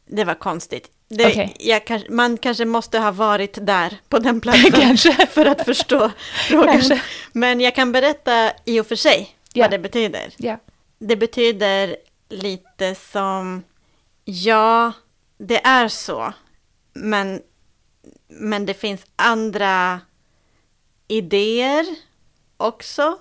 Det 0.06 0.24
var 0.24 0.36
konstigt. 0.36 0.92
Det, 1.08 1.28
Okej. 1.28 1.56
jag, 1.60 2.06
man 2.10 2.38
kanske 2.38 2.66
måste 2.66 3.00
ha 3.00 3.12
varit 3.12 3.58
där 3.66 3.98
på 4.10 4.20
den 4.20 4.42
platsen 4.42 5.28
för 5.30 5.46
att 5.46 5.66
förstå 5.66 6.12
frågan. 6.50 6.82
Men 7.32 7.62
jag 7.62 7.76
kan 7.76 7.92
berätta 7.92 8.52
i 8.66 8.80
och 8.80 8.88
för 8.88 8.96
sig 8.96 9.36
Ja. 9.54 9.64
vad 9.64 9.72
det 9.72 9.80
betyder. 9.80 10.34
Ja. 10.38 10.58
Det 11.00 11.16
betyder 11.16 11.96
lite 12.30 12.96
som, 12.96 13.64
ja, 14.26 14.92
det 15.38 15.66
är 15.66 15.88
så, 15.88 16.34
men, 16.94 17.42
men 18.28 18.66
det 18.66 18.74
finns 18.74 19.02
andra 19.16 20.02
idéer 21.08 21.86
också. 22.58 23.18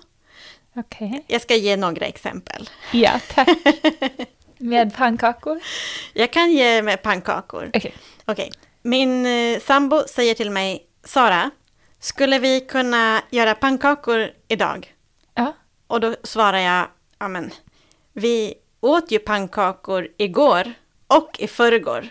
Okej. 0.79 1.23
Jag 1.27 1.41
ska 1.41 1.55
ge 1.55 1.77
några 1.77 2.05
exempel. 2.05 2.69
Ja, 2.91 3.19
tack. 3.29 3.49
Med 4.57 4.95
pannkakor? 4.95 5.59
Jag 6.13 6.33
kan 6.33 6.51
ge 6.51 6.81
med 6.81 7.01
pannkakor. 7.01 7.71
Okej. 7.73 7.93
Okej. 8.25 8.51
Min 8.81 9.25
eh, 9.25 9.59
sambo 9.59 10.03
säger 10.07 10.35
till 10.35 10.51
mig, 10.51 10.87
Sara, 11.03 11.51
skulle 11.99 12.39
vi 12.39 12.61
kunna 12.61 13.21
göra 13.29 13.55
pannkakor 13.55 14.29
idag? 14.47 14.93
Ja. 15.33 15.53
Och 15.87 15.99
då 15.99 16.15
svarar 16.23 16.57
jag, 16.57 16.87
ja 17.19 17.27
men, 17.27 17.51
vi 18.13 18.53
åt 18.79 19.11
ju 19.11 19.19
pannkakor 19.19 20.07
igår 20.17 20.73
och 21.07 21.39
i 21.39 21.47
förrgår. 21.47 22.09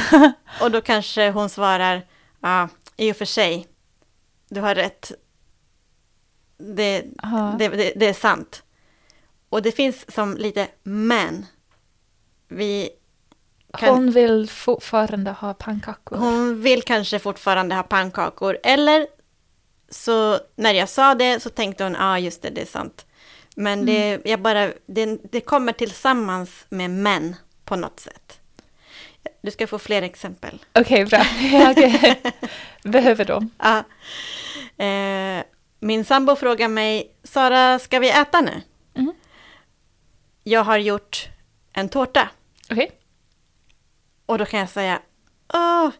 och 0.60 0.70
då 0.70 0.80
kanske 0.80 1.30
hon 1.30 1.48
svarar, 1.48 2.06
ja, 2.40 2.68
i 2.96 3.12
och 3.12 3.16
för 3.16 3.24
sig, 3.24 3.66
du 4.48 4.60
har 4.60 4.74
rätt. 4.74 5.12
Det, 6.60 7.04
det, 7.58 7.68
det, 7.68 7.92
det 7.96 8.06
är 8.08 8.12
sant. 8.12 8.62
Och 9.48 9.62
det 9.62 9.72
finns 9.72 10.14
som 10.14 10.36
lite 10.36 10.68
men. 10.82 11.46
Vi 12.48 12.90
kan, 13.78 13.88
Hon 13.94 14.10
vill 14.10 14.48
fortfarande 14.48 15.30
ha 15.30 15.54
pannkakor. 15.54 16.16
hon 16.16 16.62
vill 16.62 16.82
kanske 16.82 17.18
fortfarande 17.18 17.74
ha 17.74 17.82
pannkakor. 17.82 18.58
Eller 18.62 19.06
så 19.90 20.38
när 20.56 20.74
jag 20.74 20.88
sa 20.88 21.14
det 21.14 21.40
så 21.42 21.50
tänkte 21.50 21.84
hon, 21.84 21.92
ja 21.92 21.98
ah, 22.00 22.18
just 22.18 22.42
det, 22.42 22.50
det 22.50 22.60
är 22.60 22.66
sant. 22.66 23.06
Men 23.56 23.86
det, 23.86 24.20
jag 24.24 24.40
bara, 24.40 24.72
det, 24.86 25.18
det 25.32 25.40
kommer 25.40 25.72
tillsammans 25.72 26.66
med 26.68 26.90
män 26.90 27.36
på 27.64 27.76
något 27.76 28.00
sätt. 28.00 28.40
Du 29.42 29.50
ska 29.50 29.66
få 29.66 29.78
fler 29.78 30.02
exempel. 30.02 30.64
Okej, 30.72 31.04
bra. 31.04 31.22
Ja, 31.52 31.70
okej. 31.70 32.20
Behöver 32.84 33.24
de? 33.24 33.50
Ja. 33.58 33.78
Eh, 34.84 35.44
min 35.80 36.04
sambo 36.04 36.36
frågar 36.36 36.68
mig, 36.68 37.14
Sara, 37.22 37.78
ska 37.78 37.98
vi 37.98 38.10
äta 38.10 38.40
nu? 38.40 38.62
Mm. 38.94 39.12
Jag 40.42 40.64
har 40.64 40.78
gjort 40.78 41.28
en 41.72 41.88
tårta. 41.88 42.28
Okej. 42.70 42.90
Och 44.26 44.38
då 44.38 44.44
kan 44.44 44.60
jag 44.60 44.68
säga, 44.68 45.02
Åh, 45.54 45.90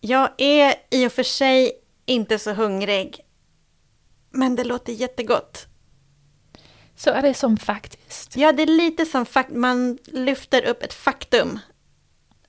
jag 0.00 0.30
är 0.38 0.74
i 0.90 1.06
och 1.06 1.12
för 1.12 1.22
sig 1.22 1.72
inte 2.06 2.38
så 2.38 2.52
hungrig. 2.52 3.20
Men 4.30 4.56
det 4.56 4.64
låter 4.64 4.92
jättegott. 4.92 5.66
Så 6.96 7.10
är 7.10 7.22
det 7.22 7.34
som 7.34 7.56
faktiskt. 7.56 8.36
Ja, 8.36 8.52
det 8.52 8.62
är 8.62 8.66
lite 8.66 9.04
som 9.06 9.26
fakt 9.26 9.50
man 9.50 9.98
lyfter 10.04 10.64
upp 10.64 10.82
ett 10.82 10.94
faktum. 10.94 11.58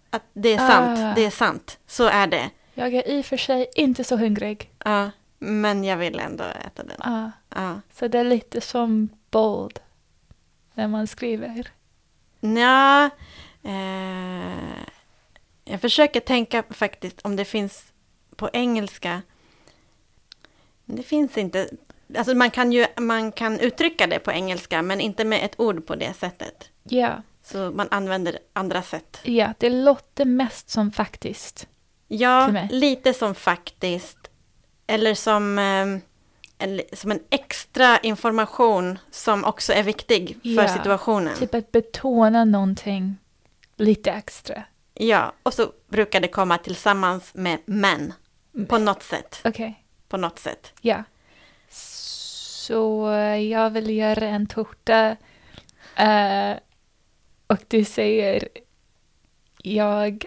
Att 0.09 0.23
det 0.33 0.53
är 0.53 0.57
sant, 0.57 0.99
Ah. 0.99 1.13
det 1.15 1.25
är 1.25 1.29
sant. 1.31 1.79
Så 1.87 2.03
är 2.07 2.27
det. 2.27 2.49
Jag 2.73 2.93
är 2.93 3.07
i 3.07 3.21
och 3.21 3.25
för 3.25 3.37
sig 3.37 3.69
inte 3.75 4.03
så 4.03 4.17
hungrig. 4.17 4.71
Ja, 4.85 5.11
men 5.39 5.83
jag 5.83 5.97
vill 5.97 6.19
ändå 6.19 6.43
äta 6.43 6.83
den. 6.83 6.97
Ja, 7.03 7.31
Ja. 7.55 7.81
så 7.93 8.07
det 8.07 8.19
är 8.19 8.23
lite 8.23 8.61
som 8.61 9.09
bold 9.31 9.79
när 10.73 10.87
man 10.87 11.07
skriver. 11.07 11.67
Nja, 12.39 13.09
eh, 13.63 14.83
jag 15.65 15.81
försöker 15.81 16.19
tänka 16.19 16.63
faktiskt 16.69 17.21
om 17.21 17.35
det 17.35 17.45
finns 17.45 17.93
på 18.35 18.49
engelska. 18.53 19.21
Det 20.85 21.03
finns 21.03 21.37
inte. 21.37 21.69
Alltså 22.17 22.35
man 22.35 22.51
kan 22.51 22.71
ju 22.71 22.85
man 22.97 23.31
kan 23.31 23.59
uttrycka 23.59 24.07
det 24.07 24.19
på 24.19 24.31
engelska 24.31 24.81
men 24.81 25.01
inte 25.01 25.25
med 25.25 25.45
ett 25.45 25.59
ord 25.59 25.85
på 25.87 25.95
det 25.95 26.13
sättet. 26.13 26.69
Ja, 26.83 27.21
Så 27.43 27.71
man 27.71 27.87
använder 27.91 28.39
andra 28.53 28.81
sätt. 28.81 29.19
ja, 29.23 29.53
det 29.57 29.69
låter 29.69 30.25
mest 30.25 30.69
som 30.69 30.91
faktiskt. 30.91 31.67
Ja, 32.07 32.53
lite 32.71 33.13
som 33.13 33.35
faktiskt. 33.35 34.28
Eller 34.89 35.13
som, 35.13 35.59
eh, 35.59 36.01
en, 36.67 36.81
som 36.93 37.11
en 37.11 37.19
extra 37.29 37.97
information 37.99 38.99
som 39.11 39.43
också 39.45 39.73
är 39.73 39.83
viktig 39.83 40.37
för 40.41 40.49
Ja, 40.61 40.67
situationen. 40.67 41.35
Typ 41.37 41.53
att 41.55 41.71
betona 41.71 42.45
någonting 42.45 43.17
lite 43.75 44.11
extra. 44.11 44.63
Ja, 44.93 45.33
och 45.43 45.53
så 45.53 45.71
brukar 45.87 46.19
det 46.19 46.27
komma 46.27 46.57
tillsammans 46.57 47.33
med 47.33 47.59
män. 47.65 48.13
På 48.67 48.77
något 48.77 49.03
sätt. 49.03 49.41
Okej, 49.43 49.83
På 50.07 50.17
något 50.17 50.39
sätt. 50.39 50.73
ja. 50.81 51.03
Så 51.69 53.09
jag 53.51 53.69
vill 53.69 53.89
göra 53.89 54.27
en 54.27 54.47
tårta. 54.47 55.15
eh, 55.95 56.51
och 57.47 57.57
du 57.67 57.85
säger 57.85 58.47
jag 59.57 60.25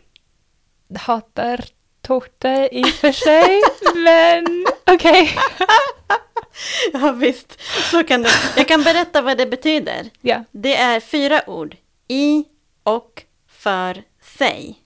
hatar 0.99 1.65
tårta 2.03 2.69
i 2.69 2.83
och 2.83 2.89
för 2.89 3.13
sig, 3.13 3.61
men 4.05 4.67
okej. 4.95 5.31
Ja, 6.93 7.13
visst. 7.13 7.59
Så 7.91 8.05
kan 8.05 8.23
det. 8.23 8.31
Jag 8.57 8.69
kan 8.69 8.83
berätta 8.83 9.23
vad 9.23 9.39
det 9.39 9.47
betyder. 9.47 10.11
Ja, 10.21 10.45
Det 10.51 10.77
är 10.77 11.01
fyra 11.01 11.43
ord. 11.51 11.77
I 12.09 12.45
och 12.83 13.23
för 13.49 14.03
sig. 14.39 14.79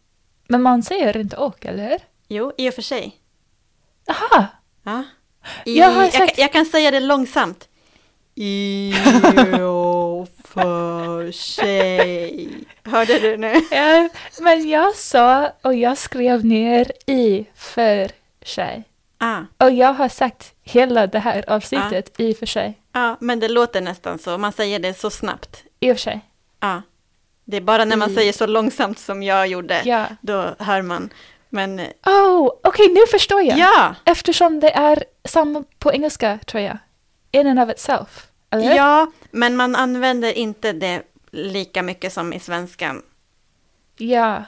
men 0.48 0.62
man 0.62 0.83
säger 0.83 1.16
inte 1.16 1.37
och, 1.37 1.66
eller? 1.66 2.00
Jo, 2.29 2.52
i 2.59 2.70
och 2.70 2.74
för 2.74 2.83
sig. 2.83 3.16
Aha, 4.09 4.46
Ja. 4.83 5.02
I, 5.64 5.79
Jag 5.79 6.14
jag, 6.14 6.33
jag 6.37 6.52
kan 6.52 6.66
säga 6.66 6.90
det 6.90 7.00
långsamt. 7.00 7.68
I 8.35 8.94
och 9.52 10.06
för 10.44 11.33
sig. 11.33 12.48
Hörde 12.85 13.18
du 13.18 13.37
nu? 13.37 13.55
ja, 13.70 14.09
men 14.40 14.68
jag 14.68 14.94
sa 14.94 15.52
och 15.62 15.74
jag 15.74 15.98
skrev 15.98 16.44
ner 16.44 16.92
i 17.07 17.46
för 17.55 18.11
sig. 18.42 18.85
Ah, 19.18 19.40
Och 19.59 19.70
jag 19.70 19.92
har 19.92 20.09
sagt 20.09 20.52
hela 20.62 21.07
det 21.07 21.18
här 21.18 21.44
avsnittet 21.50 22.20
i 22.20 22.33
och 22.33 22.37
för 22.37 22.46
sig. 22.46 22.79
ja, 22.92 23.16
men 23.20 23.40
det 23.40 23.48
låter 23.48 23.81
nästan 23.81 24.18
så. 24.18 24.38
Man 24.38 24.52
säger 24.52 24.79
det 24.79 24.94
så 24.94 25.11
snabbt. 25.11 25.62
I 25.81 25.92
och 25.92 25.96
för 25.96 26.00
sig. 26.00 26.20
Ja. 26.61 26.83
Det 27.44 27.57
är 27.57 27.61
bara 27.61 27.85
när 27.85 27.96
man 27.96 28.11
I- 28.11 28.14
säger 28.14 28.33
så 28.33 28.46
långsamt 28.46 28.98
som 28.98 29.22
jag 29.22 29.46
gjorde. 29.48 29.83
Ja. 29.85 30.07
Då 30.20 30.55
hör 30.59 30.83
man. 30.83 31.11
Men 31.48 31.79
eh, 31.79 31.87
Oh, 32.07 32.50
okej, 32.62 32.88
nu 32.88 33.00
förstår 33.11 33.42
jag. 33.42 33.59
ja, 33.59 33.94
Eftersom 34.05 34.61
det 34.61 34.70
är 34.70 35.05
samma 35.24 35.64
på 35.79 35.92
engelska, 35.92 36.38
tror 36.46 36.62
jag. 36.62 36.79
In 37.31 37.46
and 37.46 37.61
of 37.61 37.70
itself. 37.70 38.26
Eller? 38.50 38.74
ja, 38.76 39.07
men 39.37 39.57
man 39.57 39.77
använder 39.77 40.33
inte 40.33 40.72
det 40.72 41.03
lika 41.31 41.83
mycket 41.83 42.12
som 42.12 42.33
i 42.33 42.40
svenskan. 42.40 43.03
Ja. 43.99 44.44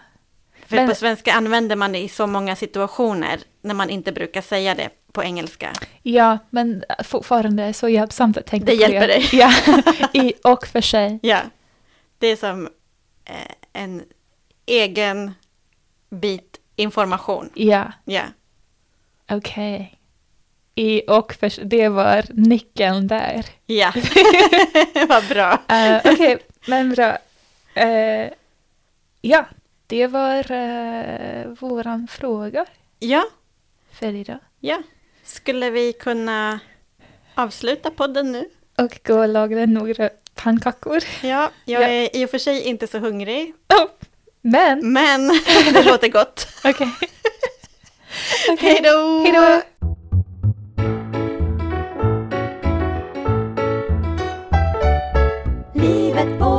För 0.66 0.76
Men- 0.76 0.88
på 0.88 0.94
svenska 0.94 1.32
använder 1.32 1.76
man 1.76 1.92
det 1.92 1.98
i 1.98 2.08
så 2.08 2.26
många 2.26 2.56
situationer 2.56 3.40
när 3.62 3.74
man 3.74 3.90
inte 3.90 4.12
brukar 4.12 4.40
säga 4.42 4.74
det 4.74 4.90
på 5.12 5.22
engelska. 5.22 5.72
Ja, 6.02 6.38
men 6.50 6.84
fortfarande 7.04 7.62
är 7.62 7.66
det 7.66 7.72
så 7.72 7.88
hjälpsamt 7.88 8.36
att 8.36 8.46
tänka 8.46 8.66
Det 8.66 8.76
på 8.76 8.82
hjälper 8.82 9.08
det. 9.08 9.14
dig. 9.14 9.28
Ja, 9.32 9.52
i 10.12 10.32
och 10.44 10.66
för 10.66 10.80
sig. 10.80 11.18
Ja, 11.22 11.40
det 12.18 12.26
är 12.26 12.36
som 12.36 12.68
eh, 13.24 13.52
en 13.72 14.02
egen 14.66 15.32
bit 16.10 16.60
information. 16.76 17.50
Ja, 17.54 17.92
Ja, 18.04 18.22
okej. 19.30 19.97
I 20.78 21.02
och 21.08 21.34
för 21.34 21.64
det 21.64 21.88
var 21.88 22.24
nyckeln 22.28 23.06
där. 23.06 23.44
ja. 23.66 23.92
vad 25.08 25.28
bra. 25.28 25.52
Uh, 25.52 26.12
okej, 26.12 26.38
men 26.66 26.90
bra. 26.94 27.18
Eh, 27.74 28.28
ja, 29.20 29.44
det 29.86 30.06
var 30.06 30.52
uh, 30.52 31.46
våran 31.60 32.08
fråga 32.10 32.64
Ja, 32.98 33.24
för 33.92 34.14
idag. 34.14 34.38
ja. 34.60 34.82
Skulle 35.24 35.70
vi 35.70 35.92
kunna 35.92 36.60
avsluta 37.34 37.90
podden 37.90 38.32
nu? 38.32 38.48
Och 38.76 39.00
gå 39.06 39.18
och 39.20 39.28
laga 39.28 39.66
några 39.66 40.10
pannkakor. 40.34 41.02
Ja, 41.22 41.50
jag 41.64 41.82
Ja. 41.82 41.88
är 41.88 42.16
i 42.16 42.24
och 42.24 42.30
för 42.30 42.38
sig 42.38 42.62
inte 42.62 42.86
så 42.86 42.98
hungrig, 42.98 43.54
Oh, 43.68 43.86
men, 44.40 44.92
men 44.92 45.28
det 45.72 45.82
låter 45.82 46.08
gott. 46.08 46.46
okej. 46.64 46.88
Hej 48.58 48.80
då! 48.84 49.22
Hej 49.24 49.32
då! 49.32 49.62
met 56.18 56.42
all. 56.42 56.57